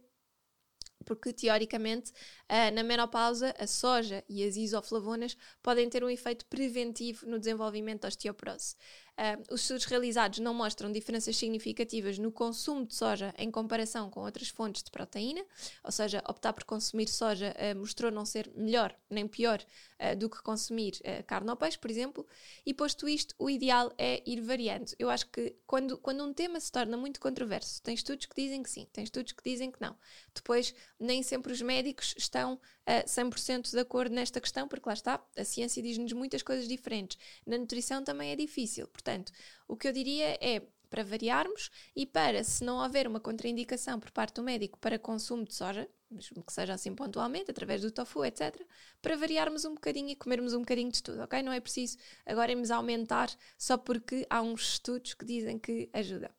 porque 1.07 1.31
teoricamente 1.31 2.11
uh, 2.11 2.73
na 2.73 2.83
menopausa 2.83 3.55
a 3.57 3.65
soja 3.65 4.23
e 4.27 4.43
as 4.43 4.57
isoflavonas 4.57 5.37
podem 5.63 5.89
ter 5.89 6.03
um 6.03 6.09
efeito 6.09 6.45
preventivo 6.47 7.25
no 7.25 7.39
desenvolvimento 7.39 8.01
da 8.01 8.09
osteoporose. 8.09 8.75
Uh, 9.17 9.51
os 9.51 9.61
estudos 9.61 9.85
realizados 9.85 10.37
não 10.37 10.53
mostram 10.53 10.91
diferenças 10.91 11.35
significativas 11.35 12.19
no 12.19 12.31
consumo 12.31 12.85
de 12.85 12.93
soja 12.93 13.33
em 13.35 13.49
comparação 13.49 14.11
com 14.11 14.19
outras 14.19 14.49
fontes 14.49 14.83
de 14.83 14.91
proteína, 14.91 15.43
ou 15.83 15.91
seja, 15.91 16.23
optar 16.29 16.53
por 16.53 16.63
consumir 16.63 17.07
soja 17.07 17.51
uh, 17.57 17.75
mostrou 17.79 18.11
não 18.11 18.23
ser 18.25 18.51
melhor 18.55 18.95
nem 19.09 19.27
pior 19.27 19.59
uh, 19.99 20.15
do 20.15 20.29
que 20.29 20.39
consumir 20.43 21.01
carne 21.25 21.49
ou 21.49 21.55
peixe, 21.55 21.79
por 21.79 21.89
exemplo, 21.89 22.27
e 22.63 22.73
posto 22.75 23.09
isto, 23.09 23.33
o 23.39 23.49
ideal 23.49 23.91
é 23.97 24.21
ir 24.23 24.39
variando. 24.41 24.93
Eu 24.99 25.09
acho 25.09 25.27
que 25.31 25.55
quando, 25.65 25.97
quando 25.97 26.23
um 26.23 26.31
tema 26.31 26.59
se 26.59 26.71
torna 26.71 26.95
muito 26.95 27.19
controverso, 27.19 27.81
tem 27.81 27.95
estudos 27.95 28.27
que 28.27 28.39
dizem 28.39 28.61
que 28.61 28.69
sim, 28.69 28.87
tem 28.93 29.03
estudos 29.03 29.31
que 29.31 29.43
dizem 29.43 29.71
que 29.71 29.81
não. 29.81 29.97
Depois, 30.33 30.75
nem 30.99 31.23
sempre 31.23 31.51
os 31.51 31.61
médicos 31.61 32.13
estão 32.17 32.59
uh, 32.87 33.05
100% 33.05 33.71
de 33.71 33.79
acordo 33.79 34.15
nesta 34.15 34.39
questão, 34.39 34.67
porque 34.67 34.87
lá 34.87 34.93
está, 34.93 35.23
a 35.37 35.43
ciência 35.43 35.83
diz-nos 35.83 36.13
muitas 36.13 36.41
coisas 36.41 36.67
diferentes. 36.67 37.17
Na 37.45 37.57
nutrição 37.57 38.03
também 38.03 38.31
é 38.31 38.35
difícil. 38.35 38.87
Portanto, 38.87 39.31
o 39.67 39.75
que 39.75 39.87
eu 39.87 39.93
diria 39.93 40.37
é 40.41 40.61
para 40.89 41.03
variarmos 41.03 41.69
e 41.95 42.05
para, 42.05 42.43
se 42.43 42.63
não 42.63 42.81
houver 42.81 43.07
uma 43.07 43.19
contraindicação 43.19 43.99
por 43.99 44.11
parte 44.11 44.35
do 44.35 44.43
médico 44.43 44.79
para 44.79 44.97
consumo 44.97 45.43
de 45.43 45.53
soja, 45.53 45.87
mesmo 46.09 46.41
que 46.43 46.53
seja 46.53 46.73
assim 46.73 46.95
pontualmente, 46.95 47.51
através 47.51 47.81
do 47.81 47.91
tofu, 47.91 48.23
etc., 48.23 48.59
para 49.01 49.17
variarmos 49.17 49.65
um 49.65 49.73
bocadinho 49.73 50.09
e 50.09 50.15
comermos 50.15 50.53
um 50.53 50.59
bocadinho 50.59 50.91
de 50.91 51.03
tudo, 51.03 51.21
ok? 51.21 51.41
Não 51.43 51.51
é 51.51 51.59
preciso 51.59 51.97
agora 52.25 52.51
irmos 52.51 52.71
aumentar 52.71 53.29
só 53.57 53.77
porque 53.77 54.25
há 54.29 54.41
uns 54.41 54.73
estudos 54.73 55.13
que 55.13 55.25
dizem 55.25 55.59
que 55.59 55.89
ajuda. 55.91 56.31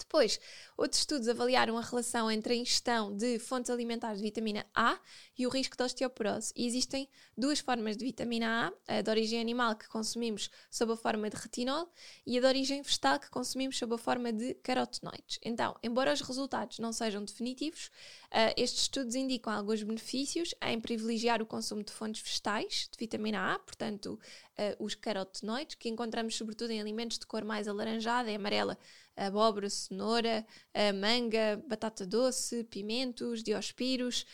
Depois, 0.00 0.40
outros 0.76 1.00
estudos 1.00 1.28
avaliaram 1.28 1.76
a 1.76 1.82
relação 1.82 2.30
entre 2.30 2.54
a 2.54 2.56
ingestão 2.56 3.14
de 3.14 3.38
fontes 3.38 3.70
alimentares 3.70 4.18
de 4.18 4.24
vitamina 4.24 4.66
A 4.74 4.98
e 5.38 5.46
o 5.46 5.50
risco 5.50 5.76
de 5.76 5.82
osteoporose. 5.82 6.52
E 6.56 6.66
existem 6.66 7.08
duas 7.36 7.60
formas 7.60 7.96
de 7.96 8.04
vitamina 8.04 8.72
A, 8.88 8.96
a 8.96 9.02
de 9.02 9.10
origem 9.10 9.40
animal 9.40 9.76
que 9.76 9.88
consumimos 9.88 10.50
sob 10.70 10.92
a 10.92 10.96
forma 10.96 11.28
de 11.28 11.36
retinol 11.36 11.92
e 12.26 12.38
a 12.38 12.40
de 12.40 12.46
origem 12.46 12.82
vegetal 12.82 13.20
que 13.20 13.30
consumimos 13.30 13.78
sob 13.78 13.94
a 13.94 13.98
forma 13.98 14.32
de 14.32 14.54
carotenoides. 14.54 15.38
Então, 15.42 15.76
embora 15.82 16.12
os 16.12 16.20
resultados 16.20 16.78
não 16.78 16.92
sejam 16.92 17.24
definitivos, 17.24 17.86
uh, 18.26 18.54
estes 18.56 18.82
estudos 18.82 19.14
indicam 19.14 19.52
alguns 19.52 19.82
benefícios 19.82 20.54
em 20.62 20.80
privilegiar 20.80 21.42
o 21.42 21.46
consumo 21.46 21.82
de 21.82 21.92
fontes 21.92 22.22
vegetais 22.22 22.88
de 22.90 22.98
vitamina 22.98 23.54
A, 23.54 23.58
portanto, 23.58 24.18
uh, 24.58 24.84
os 24.84 24.94
carotenoides, 24.94 25.74
que 25.74 25.88
encontramos 25.88 26.36
sobretudo 26.36 26.70
em 26.70 26.80
alimentos 26.80 27.18
de 27.18 27.26
cor 27.26 27.44
mais 27.44 27.68
alaranjada 27.68 28.30
e 28.30 28.34
amarela, 28.34 28.78
abóbora, 29.26 29.68
cenoura, 29.68 30.46
manga, 30.94 31.62
batata 31.66 32.06
doce, 32.06 32.64
pimentos, 32.64 33.42
diospiros, 33.42 34.24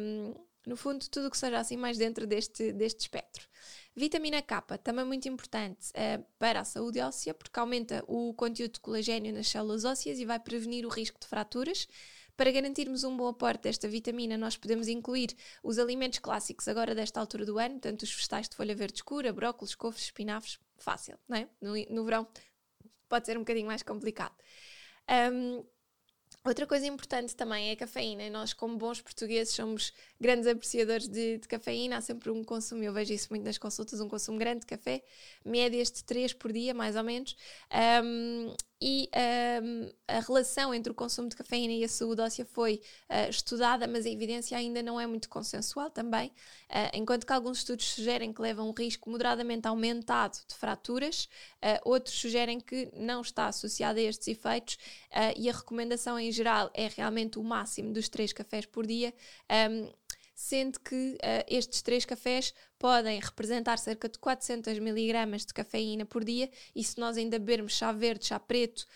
um, 0.00 0.34
no 0.66 0.76
fundo, 0.76 1.08
tudo 1.08 1.26
o 1.26 1.30
que 1.30 1.36
seja 1.36 1.58
assim 1.58 1.76
mais 1.76 1.98
dentro 1.98 2.26
deste, 2.26 2.72
deste 2.72 3.00
espectro. 3.00 3.48
Vitamina 3.94 4.40
K, 4.40 4.62
também 4.78 5.04
muito 5.04 5.28
importante 5.28 5.90
uh, 5.90 6.24
para 6.38 6.60
a 6.60 6.64
saúde 6.64 7.00
óssea, 7.00 7.34
porque 7.34 7.58
aumenta 7.58 8.02
o 8.06 8.32
conteúdo 8.34 8.74
de 8.74 8.80
colagênio 8.80 9.32
nas 9.34 9.48
células 9.48 9.84
ósseas 9.84 10.18
e 10.18 10.24
vai 10.24 10.38
prevenir 10.38 10.86
o 10.86 10.88
risco 10.88 11.20
de 11.20 11.26
fraturas. 11.26 11.86
Para 12.34 12.50
garantirmos 12.50 13.04
um 13.04 13.14
bom 13.14 13.28
aporte 13.28 13.64
desta 13.64 13.86
vitamina, 13.86 14.38
nós 14.38 14.56
podemos 14.56 14.88
incluir 14.88 15.36
os 15.62 15.78
alimentos 15.78 16.18
clássicos 16.18 16.66
agora 16.66 16.94
desta 16.94 17.20
altura 17.20 17.44
do 17.44 17.58
ano, 17.58 17.78
tanto 17.78 18.04
os 18.04 18.14
vegetais 18.14 18.48
de 18.48 18.56
folha 18.56 18.74
verde 18.74 18.94
escura, 18.96 19.32
brócolis, 19.32 19.74
couves, 19.74 20.04
espinafres, 20.04 20.58
fácil, 20.78 21.18
não 21.28 21.36
é? 21.36 21.48
No, 21.60 21.74
no 21.90 22.04
verão 22.04 22.26
pode 23.12 23.26
ser 23.26 23.36
um 23.36 23.40
bocadinho 23.40 23.66
mais 23.66 23.82
complicado. 23.82 24.34
Um, 25.30 25.62
Outra 26.44 26.66
coisa 26.66 26.86
importante 26.86 27.36
também 27.36 27.68
é 27.68 27.72
a 27.72 27.76
cafeína. 27.76 28.28
Nós, 28.28 28.52
como 28.52 28.76
bons 28.76 29.00
portugueses, 29.00 29.54
somos 29.54 29.92
grandes 30.20 30.46
apreciadores 30.48 31.06
de, 31.06 31.38
de, 31.38 31.46
cafeína. 31.46 31.98
Há 31.98 32.00
sempre 32.00 32.30
um 32.30 32.42
consumo, 32.42 32.82
eu 32.82 32.92
vejo 32.92 33.12
isso 33.12 33.28
muito 33.30 33.44
nas 33.44 33.58
consultas, 33.58 34.00
um 34.00 34.08
consumo 34.08 34.38
grande 34.38 34.60
de 34.60 34.66
café, 34.66 35.04
médias 35.44 35.92
de 35.92 36.02
3 36.02 36.32
por 36.32 36.52
dia, 36.52 36.74
mais 36.74 36.96
ou 36.96 37.04
menos. 37.04 37.36
Um, 38.02 38.56
e 38.82 39.08
um, 39.62 39.88
a 40.08 40.18
relação 40.18 40.74
entre 40.74 40.90
o 40.90 40.94
consumo 40.94 41.28
de 41.28 41.36
cafeína 41.36 41.72
e 41.72 41.84
a 41.84 41.88
saúde 41.88 42.20
óssea 42.20 42.44
foi 42.44 42.82
uh, 43.08 43.30
estudada, 43.30 43.86
mas 43.86 44.04
a 44.04 44.10
evidência 44.10 44.58
ainda 44.58 44.82
não 44.82 45.00
é 45.00 45.06
muito 45.06 45.28
consensual 45.28 45.88
também, 45.88 46.30
uh, 46.68 46.90
enquanto 46.92 47.24
que 47.24 47.32
alguns 47.32 47.58
estudos 47.58 47.86
sugerem 47.86 48.32
que 48.32 48.42
leva 48.42 48.60
um 48.60 48.72
risco 48.72 49.08
moderadamente 49.08 49.68
aumentado 49.68 50.36
de 50.48 50.54
fraturas, 50.56 51.28
outros 51.84 52.16
sugerem 52.16 52.58
que 52.58 52.90
não 52.92 53.20
está 53.20 53.46
associado 53.46 54.00
a 54.00 54.02
estes 54.02 54.26
efeitos 54.26 54.76
e 55.36 55.48
a 55.48 55.52
recomendação 55.52 56.18
em 56.18 56.32
geral 56.32 56.70
é 56.74 56.88
realmente 56.88 57.38
o 57.38 57.44
máximo 57.44 57.92
dos 57.92 58.08
três 58.08 58.32
cafés 58.32 58.66
por 58.66 58.84
dia. 58.84 59.14
Um, 59.70 59.92
sendo 60.34 60.80
que 60.80 61.14
uh, 61.14 61.44
estes 61.46 61.82
três 61.82 62.04
cafés 62.04 62.54
podem 62.78 63.20
representar 63.20 63.78
cerca 63.78 64.08
de 64.08 64.18
400 64.18 64.78
miligramas 64.80 65.46
de 65.46 65.54
cafeína 65.54 66.04
por 66.04 66.24
dia 66.24 66.50
e 66.74 66.82
se 66.82 66.98
nós 66.98 67.16
ainda 67.16 67.38
bebermos 67.38 67.74
chá 67.74 67.92
verde, 67.92 68.26
chá 68.26 68.40
preto, 68.40 68.86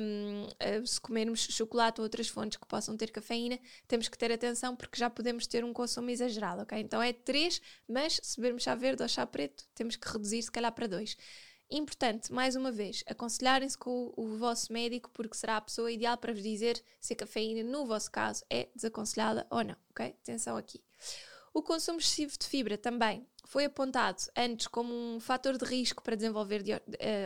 um, 0.00 0.46
eh, 0.60 0.82
se 0.86 1.00
comermos 1.00 1.40
chocolate 1.50 2.00
ou 2.00 2.04
outras 2.04 2.28
fontes 2.28 2.56
que 2.56 2.66
possam 2.66 2.96
ter 2.96 3.10
cafeína, 3.10 3.58
temos 3.88 4.08
que 4.08 4.16
ter 4.16 4.30
atenção 4.30 4.76
porque 4.76 4.96
já 4.96 5.10
podemos 5.10 5.48
ter 5.48 5.64
um 5.64 5.72
consumo 5.72 6.10
exagerado, 6.10 6.62
ok? 6.62 6.78
Então 6.78 7.02
é 7.02 7.12
três, 7.12 7.60
mas 7.88 8.20
se 8.22 8.36
bebermos 8.36 8.62
chá 8.62 8.76
verde 8.76 9.02
ou 9.02 9.08
chá 9.08 9.26
preto, 9.26 9.64
temos 9.74 9.96
que 9.96 10.08
reduzir 10.08 10.40
se 10.40 10.52
calhar 10.52 10.72
para 10.72 10.86
dois. 10.86 11.16
Importante, 11.70 12.32
mais 12.32 12.56
uma 12.56 12.70
vez, 12.70 13.02
aconselharem-se 13.06 13.76
com 13.76 14.12
o, 14.16 14.36
vosso 14.36 14.72
médico, 14.72 15.10
porque 15.12 15.36
será 15.36 15.56
a 15.56 15.60
pessoa 15.60 15.90
ideal 15.90 16.16
para 16.16 16.32
vos 16.32 16.42
dizer 16.42 16.82
se 17.00 17.14
a 17.14 17.16
cafeína, 17.16 17.68
no 17.68 17.86
vosso 17.86 18.10
caso, 18.10 18.44
é 18.50 18.68
desaconselhada 18.74 19.46
ou 19.50 19.64
não, 19.64 19.76
ok? 19.90 20.06
Atenção 20.06 20.56
aqui. 20.56 20.82
O 21.52 21.62
consumo 21.62 21.98
excessivo 21.98 22.36
de 22.38 22.46
fibra 22.46 22.76
também 22.76 23.26
foi 23.46 23.64
apontado 23.64 24.22
antes 24.36 24.66
como 24.66 24.92
um 24.92 25.20
fator 25.20 25.56
de 25.56 25.64
risco 25.64 26.02
para 26.02 26.16
desenvolver 26.16 26.62
de, 26.62 26.72
uh, 26.72 26.80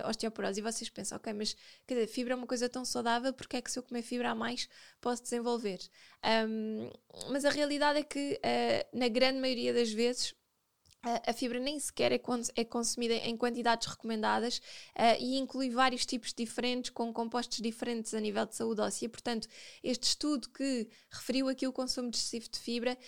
osteoporose. 0.09 0.61
E 0.61 0.63
vocês 0.63 0.91
pensam, 0.91 1.17
ok, 1.17 1.33
mas 1.33 1.57
quer 1.87 1.95
dizer, 1.95 2.07
fibra 2.09 2.35
é 2.35 2.37
uma 2.37 2.47
coisa 2.47 2.69
tão 2.69 2.85
saudável, 2.85 3.33
porque 3.33 3.57
é 3.57 3.63
que 3.63 3.71
se 3.71 3.79
eu 3.79 3.83
comer 3.83 4.03
fibra 4.03 4.31
a 4.31 4.35
mais 4.35 4.69
posso 5.01 5.23
desenvolver? 5.23 5.79
Um, 6.47 6.91
mas 7.31 7.45
a 7.45 7.51
realidade 7.51 8.01
é 8.01 8.03
que, 8.03 8.39
uh, 8.39 8.99
na 8.99 9.09
grande 9.09 9.41
maioria 9.41 9.73
das 9.73 9.91
vezes, 9.91 10.35
a 11.03 11.33
fibra 11.33 11.61
nem 11.61 11.79
sequer 11.79 12.13
é, 12.13 12.21
é 12.57 12.65
consumida 12.65 13.15
em 13.15 13.37
quantidades 13.37 13.87
recomendadas 13.87 14.59
uh, 14.97 15.17
e 15.21 15.39
inclui 15.39 15.71
vários 15.71 16.05
tipos 16.05 16.33
diferentes, 16.33 16.91
com 16.91 17.13
compostos 17.13 17.59
diferentes 17.59 18.13
a 18.15 18.21
nível 18.21 18.45
de 18.45 18.57
saúde 18.57 18.81
óssea. 18.81 19.09
Portanto, 19.09 19.47
este 19.83 20.09
estudo 20.09 20.49
que 20.49 20.89
referiu 21.09 21.49
aqui 21.49 21.67
o 21.69 21.73
consumo 21.73 22.11
excessivo 22.11 22.49
de 22.51 22.59
fibra 22.59 22.99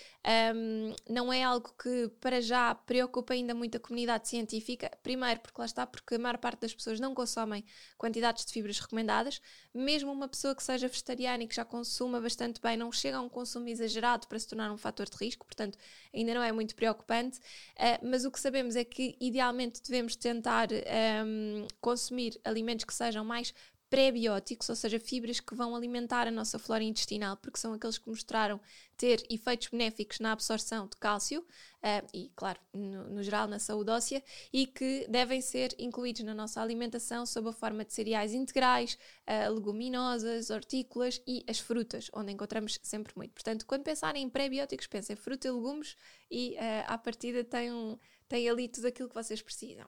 um, 0.55 0.95
não 1.09 1.33
é 1.33 1.43
algo 1.43 1.73
que, 1.81 2.09
para 2.21 2.41
já, 2.41 2.73
preocupa 2.73 3.33
ainda 3.33 3.53
muito 3.53 3.75
a 3.75 3.79
comunidade 3.79 4.29
científica. 4.29 4.89
Primeiro, 5.03 5.41
porque 5.41 5.59
lá 5.59 5.65
está, 5.65 5.85
porque 5.85 6.15
a 6.15 6.19
maior 6.19 6.37
parte 6.37 6.61
das 6.61 6.73
pessoas 6.73 6.97
não 6.97 7.13
consomem 7.13 7.65
quantidades 7.97 8.45
de 8.45 8.53
fibras 8.53 8.79
recomendadas. 8.79 9.41
Mesmo 9.73 10.11
uma 10.11 10.29
pessoa 10.29 10.55
que 10.55 10.63
seja 10.63 10.87
vegetariana 10.87 11.43
e 11.43 11.47
que 11.47 11.55
já 11.55 11.65
consuma 11.65 12.21
bastante 12.21 12.61
bem, 12.61 12.77
não 12.77 12.89
chega 12.91 13.17
a 13.17 13.21
um 13.21 13.29
consumo 13.29 13.67
exagerado 13.67 14.27
para 14.27 14.39
se 14.39 14.47
tornar 14.47 14.71
um 14.71 14.77
fator 14.77 15.09
de 15.09 15.17
risco. 15.17 15.45
Portanto, 15.45 15.77
ainda 16.13 16.33
não 16.33 16.41
é 16.41 16.53
muito 16.53 16.73
preocupante. 16.73 17.39
Uh, 17.81 17.97
mas 18.03 18.25
o 18.25 18.31
que 18.31 18.39
sabemos 18.39 18.75
é 18.75 18.83
que 18.83 19.15
idealmente 19.19 19.81
devemos 19.81 20.15
tentar 20.15 20.67
um, 20.71 20.75
ehm, 20.85 21.67
consumir 21.81 22.39
alimentos 22.45 22.85
que 22.85 22.93
sejam 22.93 23.25
mais 23.25 23.55
pré-bióticos, 23.91 24.69
ou 24.69 24.75
seja, 24.75 24.97
fibras 24.97 25.41
que 25.41 25.53
vão 25.53 25.75
alimentar 25.75 26.25
a 26.25 26.31
nossa 26.31 26.57
flora 26.57 26.81
intestinal, 26.81 27.35
porque 27.35 27.59
são 27.59 27.73
aqueles 27.73 27.97
que 27.97 28.07
mostraram 28.07 28.57
ter 28.95 29.21
efeitos 29.29 29.67
benéficos 29.67 30.21
na 30.21 30.31
absorção 30.31 30.87
de 30.87 30.95
cálcio 30.95 31.41
uh, 31.41 32.07
e, 32.13 32.31
claro, 32.33 32.57
no, 32.73 33.09
no, 33.09 33.21
geral 33.21 33.49
na 33.49 33.59
saúde 33.59 33.91
óssea, 33.91 34.23
e 34.53 34.65
que 34.65 35.05
devem 35.09 35.41
ser 35.41 35.75
incluídos 35.77 36.23
na 36.23 36.33
nossa 36.33 36.61
alimentação 36.61 37.25
sob 37.25 37.49
a 37.49 37.51
forma 37.51 37.83
de 37.83 37.91
cereais 37.91 38.33
integrais, 38.33 38.97
uh, 39.27 39.53
leguminosas, 39.53 40.49
hortícolas 40.49 41.21
e 41.27 41.43
as 41.45 41.59
frutas, 41.59 42.09
onde 42.13 42.31
encontramos 42.31 42.79
sempre 42.81 43.11
muito. 43.17 43.33
Portanto, 43.33 43.65
quando 43.65 43.83
pensarem 43.83 44.23
em 44.23 44.29
pré-bióticos, 44.29 44.87
pensem 44.87 45.17
fruta 45.17 45.49
e 45.49 45.51
legumes 45.51 45.97
e, 46.31 46.55
uh, 46.55 46.85
à 46.87 46.97
partida, 46.97 47.43
tem, 47.43 47.69
um, 47.73 47.99
tem 48.29 48.49
ali 48.49 48.69
tudo 48.69 48.87
aquilo 48.87 49.09
que 49.09 49.15
vocês 49.15 49.41
precisam. 49.41 49.85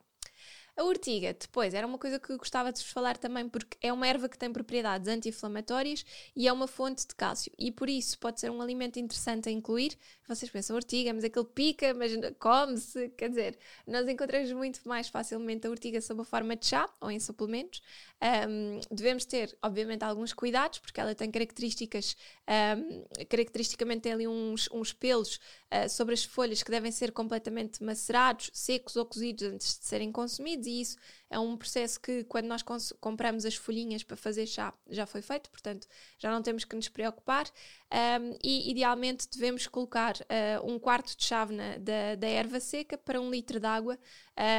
A 0.75 0.83
urtiga, 0.83 1.35
depois, 1.39 1.71
era 1.75 1.85
uma 1.85 1.99
coisa 1.99 2.19
que 2.19 2.35
gostava 2.35 2.73
de 2.73 2.79
vos 2.79 2.89
falar 2.91 3.15
também, 3.15 3.47
porque 3.47 3.77
é 3.79 3.93
uma 3.93 4.07
erva 4.07 4.27
que 4.27 4.35
tem 4.35 4.51
propriedades 4.51 5.07
anti-inflamatórias 5.07 6.03
e 6.35 6.47
é 6.47 6.51
uma 6.51 6.65
fonte 6.67 7.05
de 7.05 7.13
cálcio. 7.13 7.51
E 7.59 7.71
por 7.71 7.87
isso 7.87 8.17
pode 8.17 8.39
ser 8.39 8.49
um 8.49 8.59
alimento 8.59 8.97
interessante 8.97 9.47
a 9.47 9.51
incluir. 9.51 9.95
Vocês 10.27 10.49
pensam, 10.49 10.75
urtiga, 10.75 11.13
mas 11.13 11.23
aquele 11.23 11.45
pica, 11.45 11.93
mas 11.93 12.11
come-se. 12.39 13.09
Quer 13.09 13.29
dizer, 13.29 13.59
nós 13.85 14.07
encontramos 14.07 14.51
muito 14.51 14.81
mais 14.87 15.07
facilmente 15.09 15.67
a 15.67 15.69
urtiga 15.69 16.01
sob 16.01 16.21
a 16.21 16.25
forma 16.25 16.55
de 16.55 16.65
chá 16.65 16.89
ou 16.99 17.11
em 17.11 17.19
suplementos. 17.19 17.79
Um, 18.23 18.79
devemos 18.89 19.25
ter, 19.25 19.53
obviamente, 19.61 20.01
alguns 20.01 20.31
cuidados, 20.31 20.79
porque 20.79 20.97
ela 21.01 21.13
tem 21.13 21.29
características, 21.29 22.15
um, 22.47 23.25
caracteristicamente 23.25 24.03
tem 24.03 24.13
ali 24.13 24.25
uns, 24.25 24.69
uns 24.71 24.93
pelos 24.93 25.35
uh, 25.35 25.89
sobre 25.89 26.13
as 26.13 26.23
folhas 26.23 26.63
que 26.63 26.71
devem 26.71 26.89
ser 26.89 27.11
completamente 27.11 27.83
macerados, 27.83 28.49
secos 28.53 28.95
ou 28.95 29.05
cozidos 29.05 29.43
antes 29.43 29.77
de 29.77 29.85
serem 29.85 30.09
consumidos 30.09 30.67
e 30.67 30.79
isso 30.79 30.97
é 31.29 31.37
um 31.37 31.57
processo 31.57 31.99
que, 31.99 32.23
quando 32.23 32.45
nós 32.45 32.63
compramos 33.01 33.43
as 33.43 33.55
folhinhas 33.55 34.03
para 34.03 34.15
fazer 34.15 34.47
chá, 34.47 34.73
já 34.89 35.05
foi 35.05 35.21
feito, 35.21 35.49
portanto 35.49 35.85
já 36.17 36.31
não 36.31 36.41
temos 36.41 36.63
que 36.63 36.75
nos 36.77 36.87
preocupar. 36.87 37.45
Um, 37.93 38.35
e 38.43 38.71
idealmente 38.71 39.29
devemos 39.31 39.67
colocar 39.67 40.15
uh, 40.15 40.65
um 40.67 40.79
quarto 40.79 41.15
de 41.15 41.23
chávena 41.23 41.77
da, 41.77 42.15
da 42.15 42.27
erva 42.27 42.59
seca 42.59 42.97
para 42.97 43.21
um 43.21 43.29
litro 43.29 43.59
de 43.59 43.67
água 43.67 43.99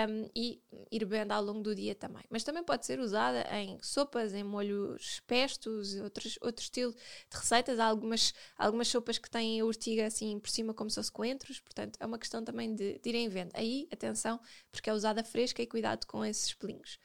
um, 0.09 0.31
e 0.37 0.63
ir 0.89 1.05
bebendo 1.05 1.35
ao 1.35 1.43
longo 1.43 1.61
do 1.61 1.75
dia 1.75 1.97
também. 1.97 2.23
Mas 2.31 2.45
também 2.45 2.63
pode 2.63 2.87
ser 2.87 3.01
usada 3.01 3.45
em 3.57 3.77
sopas, 3.83 4.33
em 4.33 4.45
molhos 4.45 5.21
pestos, 5.27 5.97
outros, 5.97 6.39
outro 6.41 6.63
estilo 6.63 6.93
de 6.93 7.37
receitas. 7.37 7.81
Há 7.81 7.87
algumas, 7.87 8.33
algumas 8.57 8.87
sopas 8.87 9.19
que 9.19 9.29
têm 9.29 9.61
a 9.61 9.65
urtiga 9.65 10.07
assim 10.07 10.39
por 10.39 10.49
cima, 10.49 10.73
como 10.73 10.89
se 10.89 10.95
fosse 10.95 11.11
coentros, 11.11 11.59
portanto 11.59 11.97
é 11.99 12.07
uma 12.07 12.21
questão 12.21 12.45
também 12.45 12.73
de, 12.73 13.01
de 13.01 13.11
ir 13.11 13.17
em 13.17 13.29
venda. 13.29 13.51
Aí, 13.55 13.89
atenção, 13.91 14.39
porque 14.71 14.89
é 14.89 14.95
usada 14.95 15.25
fresca 15.25 15.61
e 15.61 15.67
cuidado 15.67 16.07
com 16.07 16.25
esses 16.25 16.55
pelinhos. 16.55 17.01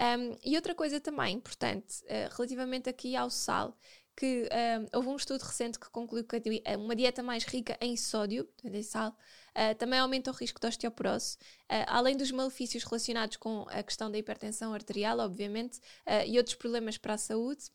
Um, 0.00 0.36
e 0.44 0.56
outra 0.56 0.74
coisa 0.74 1.00
também 1.00 1.36
importante, 1.36 2.02
uh, 2.04 2.34
relativamente 2.36 2.88
aqui 2.88 3.14
ao 3.14 3.30
sal, 3.30 3.76
que 4.16 4.48
houve 4.92 5.08
um 5.08 5.16
estudo 5.16 5.42
recente 5.42 5.78
que 5.78 5.90
concluiu 5.90 6.24
que 6.24 6.40
uma 6.78 6.94
dieta 6.94 7.22
mais 7.22 7.44
rica 7.44 7.76
em 7.80 7.96
sódio, 7.96 8.48
em 8.62 8.82
sal, 8.82 9.16
uh, 9.54 9.74
também 9.76 9.98
aumenta 9.98 10.30
o 10.30 10.34
risco 10.34 10.60
de 10.60 10.66
osteoporose, 10.66 11.36
uh, 11.64 11.86
além 11.86 12.16
dos 12.16 12.30
malefícios 12.30 12.84
relacionados 12.84 13.36
com 13.36 13.66
a 13.68 13.82
questão 13.82 14.10
da 14.10 14.18
hipertensão 14.18 14.74
arterial, 14.74 15.18
obviamente, 15.20 15.78
uh, 15.78 16.26
e 16.26 16.36
outros 16.36 16.56
problemas 16.56 16.98
para 16.98 17.14
a 17.14 17.18
saúde. 17.18 17.70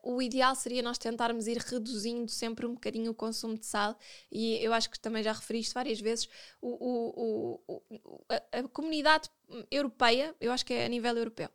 O 0.00 0.22
ideal 0.22 0.54
seria 0.54 0.80
nós 0.80 0.96
tentarmos 0.96 1.48
ir 1.48 1.58
reduzindo 1.58 2.30
sempre 2.30 2.64
um 2.66 2.74
bocadinho 2.74 3.10
o 3.10 3.14
consumo 3.14 3.58
de 3.58 3.66
sal, 3.66 3.98
e 4.30 4.64
eu 4.64 4.72
acho 4.72 4.88
que 4.88 5.00
também 5.00 5.24
já 5.24 5.32
referi 5.32 5.58
isto 5.58 5.74
várias 5.74 6.00
vezes. 6.00 6.28
O, 6.62 6.68
o, 6.68 7.60
o, 7.66 7.82
a, 8.28 8.60
a, 8.60 8.68
comunidade 8.68 9.28
europeia, 9.70 10.34
eu 10.40 10.52
acho 10.52 10.64
que 10.64 10.74
é 10.74 10.84
a 10.84 10.88
nível 10.88 11.16
europeu, 11.16 11.48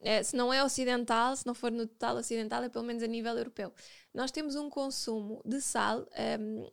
é, 0.00 0.22
se 0.22 0.36
não 0.36 0.52
é 0.52 0.62
ocidental, 0.62 1.34
se 1.36 1.46
não 1.46 1.54
for 1.54 1.70
no 1.70 1.86
total 1.86 2.16
ocidental, 2.16 2.62
é 2.62 2.68
pelo 2.68 2.84
menos 2.84 3.02
a 3.02 3.06
nível 3.06 3.36
europeu. 3.36 3.72
Nós 4.14 4.30
temos 4.30 4.56
um 4.56 4.70
consumo 4.70 5.40
de 5.44 5.60
sal 5.60 6.00
um, 6.40 6.62
uh, 6.62 6.70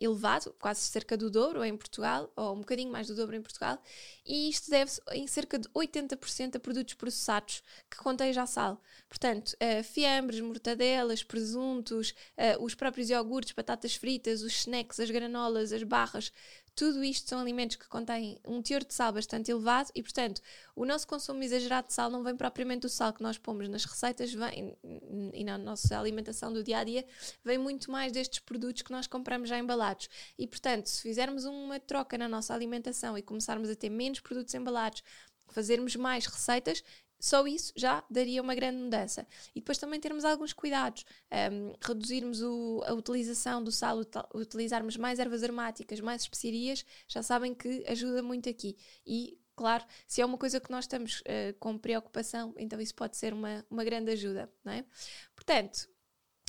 elevado, 0.00 0.54
quase 0.58 0.80
cerca 0.80 1.16
do 1.16 1.30
dobro 1.30 1.64
em 1.64 1.76
Portugal, 1.76 2.32
ou 2.36 2.54
um 2.54 2.60
bocadinho 2.60 2.90
mais 2.90 3.08
do 3.08 3.14
dobro 3.14 3.36
em 3.36 3.42
Portugal, 3.42 3.78
e 4.24 4.48
isto 4.48 4.70
deve-se 4.70 5.00
em 5.12 5.26
cerca 5.26 5.58
de 5.58 5.68
80% 5.68 6.56
a 6.56 6.60
produtos 6.60 6.94
processados 6.94 7.62
que 7.90 7.98
contêm 7.98 8.32
já 8.32 8.46
sal. 8.46 8.80
Portanto, 9.08 9.54
uh, 9.54 9.82
fiambres, 9.84 10.40
mortadelas, 10.40 11.22
presuntos, 11.22 12.14
uh, 12.38 12.64
os 12.64 12.74
próprios 12.74 13.10
iogurtes, 13.10 13.52
batatas 13.52 13.94
fritas, 13.96 14.42
os 14.42 14.52
snacks, 14.60 15.00
as 15.00 15.10
granolas, 15.10 15.72
as 15.72 15.82
barras, 15.82 16.32
tudo 16.76 17.02
isto 17.02 17.26
são 17.26 17.40
alimentos 17.40 17.76
que 17.76 17.88
contêm 17.88 18.38
um 18.46 18.60
teor 18.60 18.84
de 18.84 18.92
sal 18.92 19.10
bastante 19.10 19.50
elevado 19.50 19.90
e, 19.94 20.02
portanto, 20.02 20.42
o 20.76 20.84
nosso 20.84 21.08
consumo 21.08 21.42
exagerado 21.42 21.88
de 21.88 21.94
sal 21.94 22.10
não 22.10 22.22
vem 22.22 22.36
propriamente 22.36 22.82
do 22.82 22.88
sal 22.90 23.14
que 23.14 23.22
nós 23.22 23.38
pomos 23.38 23.66
nas 23.66 23.86
receitas 23.86 24.32
vem, 24.34 24.76
e 25.32 25.42
na 25.42 25.56
nossa 25.56 25.98
alimentação 25.98 26.52
do 26.52 26.62
dia 26.62 26.78
a 26.78 26.84
dia, 26.84 27.06
vem 27.42 27.56
muito 27.56 27.90
mais 27.90 28.12
destes 28.12 28.40
produtos 28.40 28.82
que 28.82 28.92
nós 28.92 29.06
compramos 29.06 29.48
já 29.48 29.58
embalados. 29.58 30.10
E, 30.38 30.46
portanto, 30.46 30.88
se 30.88 31.00
fizermos 31.00 31.46
uma 31.46 31.80
troca 31.80 32.18
na 32.18 32.28
nossa 32.28 32.52
alimentação 32.52 33.16
e 33.16 33.22
começarmos 33.22 33.70
a 33.70 33.74
ter 33.74 33.88
menos 33.88 34.20
produtos 34.20 34.52
embalados, 34.54 35.02
fazermos 35.48 35.96
mais 35.96 36.26
receitas, 36.26 36.84
só 37.18 37.46
isso 37.46 37.72
já 37.76 38.04
daria 38.10 38.42
uma 38.42 38.54
grande 38.54 38.78
mudança. 38.78 39.26
E 39.54 39.60
depois 39.60 39.78
também 39.78 39.98
termos 40.00 40.24
alguns 40.24 40.52
cuidados, 40.52 41.04
um, 41.52 41.72
reduzirmos 41.80 42.42
o, 42.42 42.82
a 42.86 42.92
utilização 42.92 43.62
do 43.62 43.72
sal, 43.72 44.00
utilizarmos 44.34 44.96
mais 44.96 45.18
ervas 45.18 45.42
aromáticas, 45.42 46.00
mais 46.00 46.22
especiarias, 46.22 46.84
já 47.08 47.22
sabem 47.22 47.54
que 47.54 47.84
ajuda 47.86 48.22
muito 48.22 48.48
aqui. 48.48 48.76
E, 49.06 49.38
claro, 49.54 49.84
se 50.06 50.20
é 50.20 50.26
uma 50.26 50.38
coisa 50.38 50.60
que 50.60 50.70
nós 50.70 50.84
estamos 50.84 51.20
uh, 51.20 51.54
com 51.58 51.78
preocupação, 51.78 52.54
então 52.58 52.80
isso 52.80 52.94
pode 52.94 53.16
ser 53.16 53.32
uma, 53.32 53.64
uma 53.70 53.84
grande 53.84 54.10
ajuda, 54.10 54.52
não 54.64 54.72
é? 54.72 54.84
Portanto, 55.34 55.88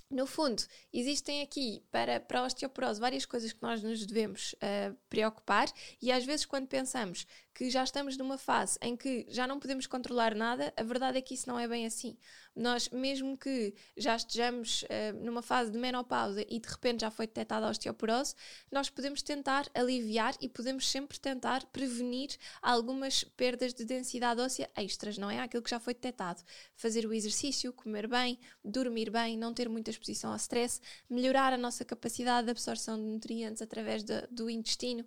no 0.10 0.26
fundo, 0.26 0.64
existem 0.94 1.42
aqui 1.42 1.84
para, 1.92 2.18
para 2.20 2.40
a 2.40 2.46
osteoporose 2.46 3.00
várias 3.00 3.26
coisas 3.26 3.52
que 3.52 3.62
nós 3.62 3.84
nos 3.84 4.06
devemos 4.06 4.54
uh, 4.54 4.96
preocupar, 5.10 5.68
e 6.02 6.12
às 6.12 6.24
vezes, 6.24 6.46
quando 6.46 6.66
pensamos 6.66 7.28
que 7.58 7.72
já 7.72 7.84
estamos 7.84 8.16
numa 8.18 8.38
fase 8.38 8.78
em 8.84 8.96
que 8.96 9.26
já 9.30 9.48
não 9.48 9.60
podemos 9.60 9.88
controlar 9.88 10.36
nada, 10.36 10.72
a 10.78 10.84
verdade 10.84 11.18
é 11.18 11.22
que 11.22 11.34
isso 11.34 11.50
não 11.50 11.58
é 11.58 11.68
bem 11.68 11.88
assim. 11.88 12.16
Nós, 12.56 12.88
mesmo 12.90 13.36
que 13.36 13.74
já 13.98 14.16
estejamos 14.16 14.84
uh, 14.84 15.26
numa 15.26 15.42
fase 15.42 15.72
de 15.72 15.78
menopausa 15.78 16.46
e 16.48 16.60
de 16.60 16.68
repente 16.68 17.02
já 17.02 17.10
foi 17.10 17.26
detectada 17.26 17.66
a 17.66 17.70
osteoporose, 17.72 18.36
nós 18.72 18.92
podemos 18.92 19.24
tentar 19.24 19.68
aliviar 19.74 20.36
e 20.40 20.48
podemos 20.48 20.88
sempre 20.88 21.20
tentar 21.20 21.66
prevenir 21.66 22.30
algumas 22.62 23.24
perdas 23.24 23.74
de 23.74 23.86
densidade 23.86 24.40
óssea 24.40 24.70
extras, 24.76 25.18
não 25.18 25.30
é? 25.30 25.40
Aquilo 25.40 25.64
que 25.64 25.70
já 25.72 25.80
foi 25.80 25.96
detectado. 25.96 26.44
Fazer 26.76 27.08
o 27.08 27.14
exercício, 27.14 27.74
comer 27.74 28.08
bem, 28.08 28.40
dormir 28.64 29.10
bem, 29.10 29.36
não 29.36 29.52
ter 29.52 29.68
muita 29.68 29.90
exposição 29.90 30.30
ao 30.30 30.38
stress, 30.38 30.80
melhorar 31.10 31.54
a 31.54 31.58
nossa 31.58 31.84
capacidade 31.84 32.46
de 32.46 32.52
absorção 32.52 32.98
de 32.98 33.04
nutrientes 33.04 33.64
através 33.64 34.04
de, 34.04 34.28
do 34.30 34.48
intestino, 34.48 35.04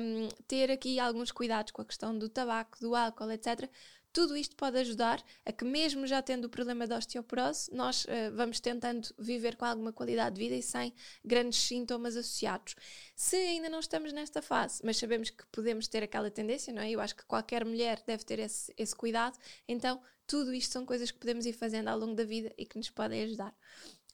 um, 0.00 0.28
ter 0.46 0.70
aqui 0.70 1.00
alguns 1.00 1.32
cuidados 1.32 1.72
com 1.72 1.79
a 1.80 1.84
questão 1.84 2.16
do 2.16 2.28
tabaco, 2.28 2.78
do 2.80 2.94
álcool, 2.94 3.30
etc 3.30 3.70
tudo 4.12 4.36
isto 4.36 4.56
pode 4.56 4.78
ajudar 4.78 5.22
a 5.44 5.52
que, 5.52 5.64
mesmo 5.64 6.06
já 6.06 6.20
tendo 6.20 6.46
o 6.46 6.48
problema 6.48 6.86
da 6.86 6.98
osteoporose, 6.98 7.72
nós 7.72 8.04
uh, 8.04 8.34
vamos 8.34 8.60
tentando 8.60 9.08
viver 9.18 9.56
com 9.56 9.64
alguma 9.64 9.92
qualidade 9.92 10.34
de 10.34 10.40
vida 10.40 10.54
e 10.56 10.62
sem 10.62 10.92
grandes 11.24 11.60
sintomas 11.60 12.16
associados. 12.16 12.74
Se 13.14 13.36
ainda 13.36 13.68
não 13.68 13.80
estamos 13.80 14.12
nesta 14.12 14.42
fase, 14.42 14.80
mas 14.84 14.96
sabemos 14.96 15.30
que 15.30 15.44
podemos 15.52 15.86
ter 15.86 16.02
aquela 16.02 16.30
tendência, 16.30 16.72
não 16.72 16.82
é? 16.82 16.90
Eu 16.90 17.00
acho 17.00 17.16
que 17.16 17.24
qualquer 17.24 17.64
mulher 17.64 18.02
deve 18.06 18.24
ter 18.24 18.38
esse, 18.38 18.72
esse 18.76 18.94
cuidado, 18.94 19.38
então 19.68 20.02
tudo 20.26 20.52
isto 20.54 20.72
são 20.72 20.86
coisas 20.86 21.10
que 21.10 21.18
podemos 21.18 21.46
ir 21.46 21.52
fazendo 21.52 21.88
ao 21.88 21.98
longo 21.98 22.14
da 22.14 22.24
vida 22.24 22.52
e 22.56 22.64
que 22.64 22.76
nos 22.76 22.90
podem 22.90 23.22
ajudar. 23.24 23.54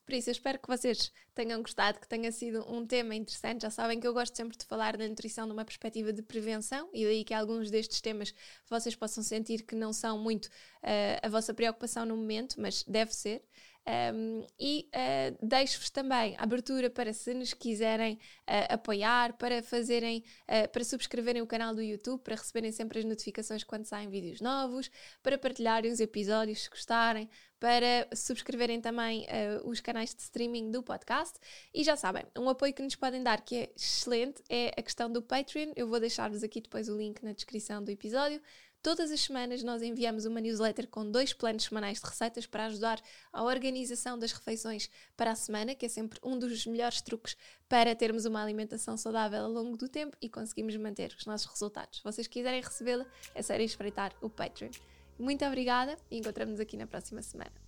Por 0.06 0.14
isso, 0.14 0.30
eu 0.30 0.32
espero 0.32 0.60
que 0.60 0.68
vocês 0.68 1.12
tenham 1.34 1.60
gostado, 1.60 1.98
que 1.98 2.06
tenha 2.06 2.30
sido 2.30 2.64
um 2.72 2.86
tema 2.86 3.12
interessante. 3.12 3.62
Já 3.62 3.70
sabem 3.70 3.98
que 3.98 4.06
eu 4.06 4.14
gosto 4.14 4.36
sempre 4.36 4.56
de 4.56 4.64
falar 4.64 4.96
da 4.96 5.06
nutrição 5.08 5.48
numa 5.48 5.64
perspectiva 5.64 6.12
de 6.12 6.22
prevenção, 6.22 6.88
e 6.94 7.04
daí 7.04 7.24
que 7.24 7.34
alguns 7.34 7.72
destes 7.72 8.00
temas 8.00 8.32
vocês 8.70 8.94
possam 8.94 9.24
sentir 9.24 9.64
que 9.64 9.74
não 9.74 9.92
são 9.92 10.16
muito 10.16 10.46
uh, 10.46 11.18
a 11.20 11.28
vossa 11.28 11.52
preocupação 11.52 12.06
no 12.06 12.16
momento, 12.16 12.54
mas 12.60 12.84
deve 12.84 13.12
ser. 13.12 13.42
Um, 13.88 14.44
e 14.58 14.88
uh, 14.88 15.46
deixo-vos 15.46 15.90
também 15.90 16.34
abertura 16.38 16.90
para 16.90 17.12
se 17.12 17.32
nos 17.32 17.54
quiserem 17.54 18.14
uh, 18.14 18.74
apoiar, 18.74 19.34
para 19.34 19.62
fazerem, 19.62 20.24
uh, 20.42 20.68
para 20.68 20.82
subscreverem 20.82 21.40
o 21.40 21.46
canal 21.46 21.72
do 21.72 21.80
YouTube, 21.80 22.20
para 22.20 22.34
receberem 22.34 22.72
sempre 22.72 22.98
as 22.98 23.04
notificações 23.04 23.62
quando 23.62 23.84
saem 23.84 24.08
vídeos 24.08 24.40
novos, 24.40 24.90
para 25.22 25.38
partilharem 25.38 25.92
os 25.92 26.00
episódios 26.00 26.64
se 26.64 26.70
gostarem, 26.70 27.30
para 27.60 28.08
subscreverem 28.12 28.80
também 28.80 29.26
os 29.64 29.80
canais 29.80 30.14
de 30.14 30.20
streaming 30.20 30.70
do 30.70 30.82
podcast. 30.82 31.38
E 31.72 31.82
já 31.82 31.96
sabem, 31.96 32.22
um 32.36 32.50
apoio 32.50 32.74
que 32.74 32.82
nos 32.82 32.96
podem 32.96 33.22
dar 33.22 33.40
que 33.40 33.56
é 33.56 33.72
excelente 33.74 34.42
é 34.48 34.74
a 34.76 34.82
questão 34.82 35.10
do 35.10 35.22
Patreon. 35.22 35.72
Eu 35.74 35.88
vou 35.88 35.98
deixar-vos 35.98 36.42
aqui 36.42 36.60
depois 36.60 36.88
o 36.90 36.96
link 36.96 37.22
na 37.22 37.32
descrição 37.32 37.82
do 37.82 37.90
episódio. 37.90 38.42
Todas 38.82 39.10
as 39.10 39.20
semanas 39.20 39.62
nós 39.62 39.82
enviamos 39.82 40.26
uma 40.26 40.40
newsletter 40.40 40.86
com 40.86 41.10
dois 41.10 41.32
planos 41.32 41.64
semanais 41.64 42.00
de 42.00 42.06
receitas 42.06 42.46
para 42.46 42.66
ajudar 42.66 43.00
a 43.32 43.42
organização 43.42 44.18
das 44.18 44.32
refeições 44.32 44.88
para 45.16 45.32
a 45.32 45.34
semana, 45.34 45.74
que 45.74 45.86
é 45.86 45.88
sempre 45.88 46.20
um 46.22 46.38
dos 46.38 46.66
melhores 46.66 47.00
truques 47.02 47.36
para 47.68 47.94
termos 47.96 48.24
uma 48.24 48.42
alimentação 48.42 48.96
saudável 48.96 49.44
ao 49.44 49.50
longo 49.50 49.76
do 49.76 49.88
tempo 49.88 50.16
e 50.22 50.28
conseguimos 50.28 50.76
manter 50.76 51.14
os 51.18 51.26
nossos 51.26 51.46
resultados. 51.48 51.98
Se 51.98 52.04
vocês 52.04 52.26
quiserem 52.26 52.62
recebê-la, 52.62 53.06
é 53.34 53.42
só 53.42 53.54
espreitar 53.54 54.14
o 54.20 54.30
Patreon. 54.30 54.70
Muito 55.18 55.44
obrigada 55.44 55.96
e 56.10 56.18
encontramos-nos 56.18 56.60
aqui 56.60 56.76
na 56.76 56.86
próxima 56.86 57.22
semana. 57.22 57.65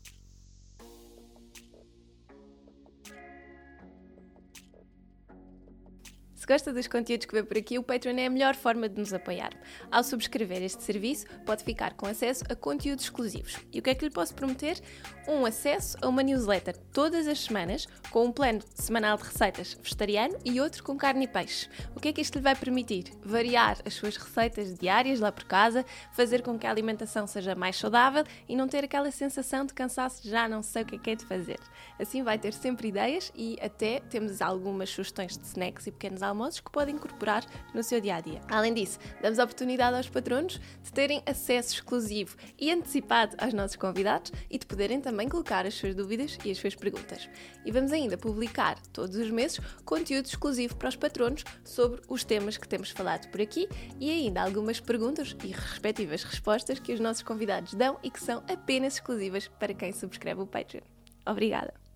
Gosta 6.49 6.73
dos 6.73 6.89
conteúdos 6.89 7.27
que 7.27 7.35
vê 7.35 7.43
por 7.43 7.59
aqui, 7.59 7.79
o 7.79 7.83
Patreon 7.83 8.17
é 8.17 8.25
a 8.25 8.31
melhor 8.31 8.55
forma 8.55 8.89
de 8.89 8.99
nos 8.99 9.13
apoiar. 9.13 9.51
Ao 9.91 10.03
subscrever 10.03 10.63
este 10.63 10.83
serviço, 10.83 11.27
pode 11.45 11.63
ficar 11.63 11.93
com 11.93 12.07
acesso 12.07 12.43
a 12.49 12.57
conteúdos 12.57 13.05
exclusivos. 13.05 13.59
E 13.71 13.79
o 13.79 13.83
que 13.83 13.91
é 13.91 13.95
que 13.95 14.07
lhe 14.07 14.11
posso 14.11 14.35
prometer? 14.35 14.81
Um 15.29 15.45
acesso 15.45 15.99
a 16.01 16.09
uma 16.09 16.23
newsletter 16.23 16.75
todas 16.91 17.29
as 17.29 17.41
semanas, 17.41 17.87
com 18.11 18.25
um 18.25 18.33
plano 18.33 18.61
semanal 18.75 19.19
de 19.19 19.25
receitas 19.25 19.75
vegetariano 19.75 20.39
e 20.43 20.59
outro 20.59 20.83
com 20.83 20.97
carne 20.97 21.27
e 21.27 21.29
peixe. 21.29 21.69
O 21.95 22.01
que 22.01 22.09
é 22.09 22.13
que 22.15 22.23
isto 22.23 22.37
lhe 22.37 22.41
vai 22.41 22.57
permitir? 22.57 23.13
Variar 23.23 23.77
as 23.85 23.93
suas 23.93 24.17
receitas 24.17 24.75
diárias 24.75 25.21
lá 25.21 25.31
por 25.31 25.45
casa, 25.45 25.85
fazer 26.13 26.41
com 26.41 26.59
que 26.59 26.67
a 26.67 26.71
alimentação 26.71 27.27
seja 27.27 27.55
mais 27.55 27.77
saudável 27.77 28.25
e 28.49 28.57
não 28.57 28.67
ter 28.67 28.85
aquela 28.85 29.11
sensação 29.11 29.67
de 29.67 29.75
cansaço, 29.75 30.27
já 30.27 30.49
não 30.49 30.63
sei 30.63 30.83
o 30.83 30.87
que 30.87 30.97
é 30.97 30.99
que 30.99 31.11
é 31.11 31.15
de 31.15 31.27
fazer. 31.27 31.59
Assim 31.99 32.23
vai 32.23 32.39
ter 32.39 32.55
sempre 32.55 32.89
ideias 32.89 33.31
e 33.35 33.59
até 33.61 34.01
temos 34.01 34.41
algumas 34.41 34.89
sugestões 34.89 35.37
de 35.37 35.45
snacks 35.45 35.87
e 35.87 35.93
pequenos 35.93 36.23
almoços 36.23 36.38
almoços 36.38 36.61
que 36.61 36.70
podem 36.70 36.94
incorporar 36.94 37.44
no 37.74 37.83
seu 37.83 38.01
dia 38.01 38.16
a 38.16 38.20
dia. 38.20 38.40
Além 38.48 38.72
disso, 38.72 38.98
damos 39.20 39.40
a 39.40 39.44
oportunidade 39.44 39.96
aos 39.96 40.09
patronos 40.09 40.61
de 40.83 40.92
terem 40.92 41.20
acesso 41.27 41.74
exclusivo 41.74 42.37
e 42.57 42.70
antecipado 42.70 43.35
aos 43.38 43.53
nossos 43.53 43.77
convidados 43.77 44.33
e 44.48 44.57
de 44.57 44.64
poderem 44.64 45.01
também 45.01 45.29
colocar 45.29 45.66
as 45.66 45.74
suas 45.74 45.94
dúvidas 45.94 46.38
e 46.44 46.51
as 46.51 46.59
suas 46.59 46.77
perguntas. 46.77 47.29
E 47.64 47.72
vamos 47.72 47.92
ainda 47.92 48.16
publicar 48.16 48.81
todos 48.92 49.16
os 49.16 49.31
meses 49.31 49.61
conteúdo 49.85 50.27
exclusivo 50.27 50.77
para 50.77 50.88
os 50.88 50.96
patronos 50.96 51.44
sobre 51.64 52.01
os 52.09 52.22
temas 52.22 52.57
que 52.57 52.68
temos 52.68 52.90
falado 52.90 53.29
por 53.31 53.40
aqui 53.40 53.68
e 53.98 54.11
ainda 54.11 54.42
algumas 54.42 54.79
perguntas 54.79 55.37
e 55.42 55.48
respectivas 55.48 56.22
respostas 56.22 56.79
que 56.79 56.92
os 56.92 57.01
nossos 57.01 57.22
convidados 57.22 57.74
dão 57.74 57.98
e 58.03 58.11
que 58.11 58.22
são 58.22 58.44
apenas 58.48 58.94
exclusivas 58.94 59.48
para 59.48 59.74
quem 59.74 59.92
subscreve 59.92 60.42
o 60.42 60.46
Patreon. 60.46 60.83
Obrigada! 61.27 61.88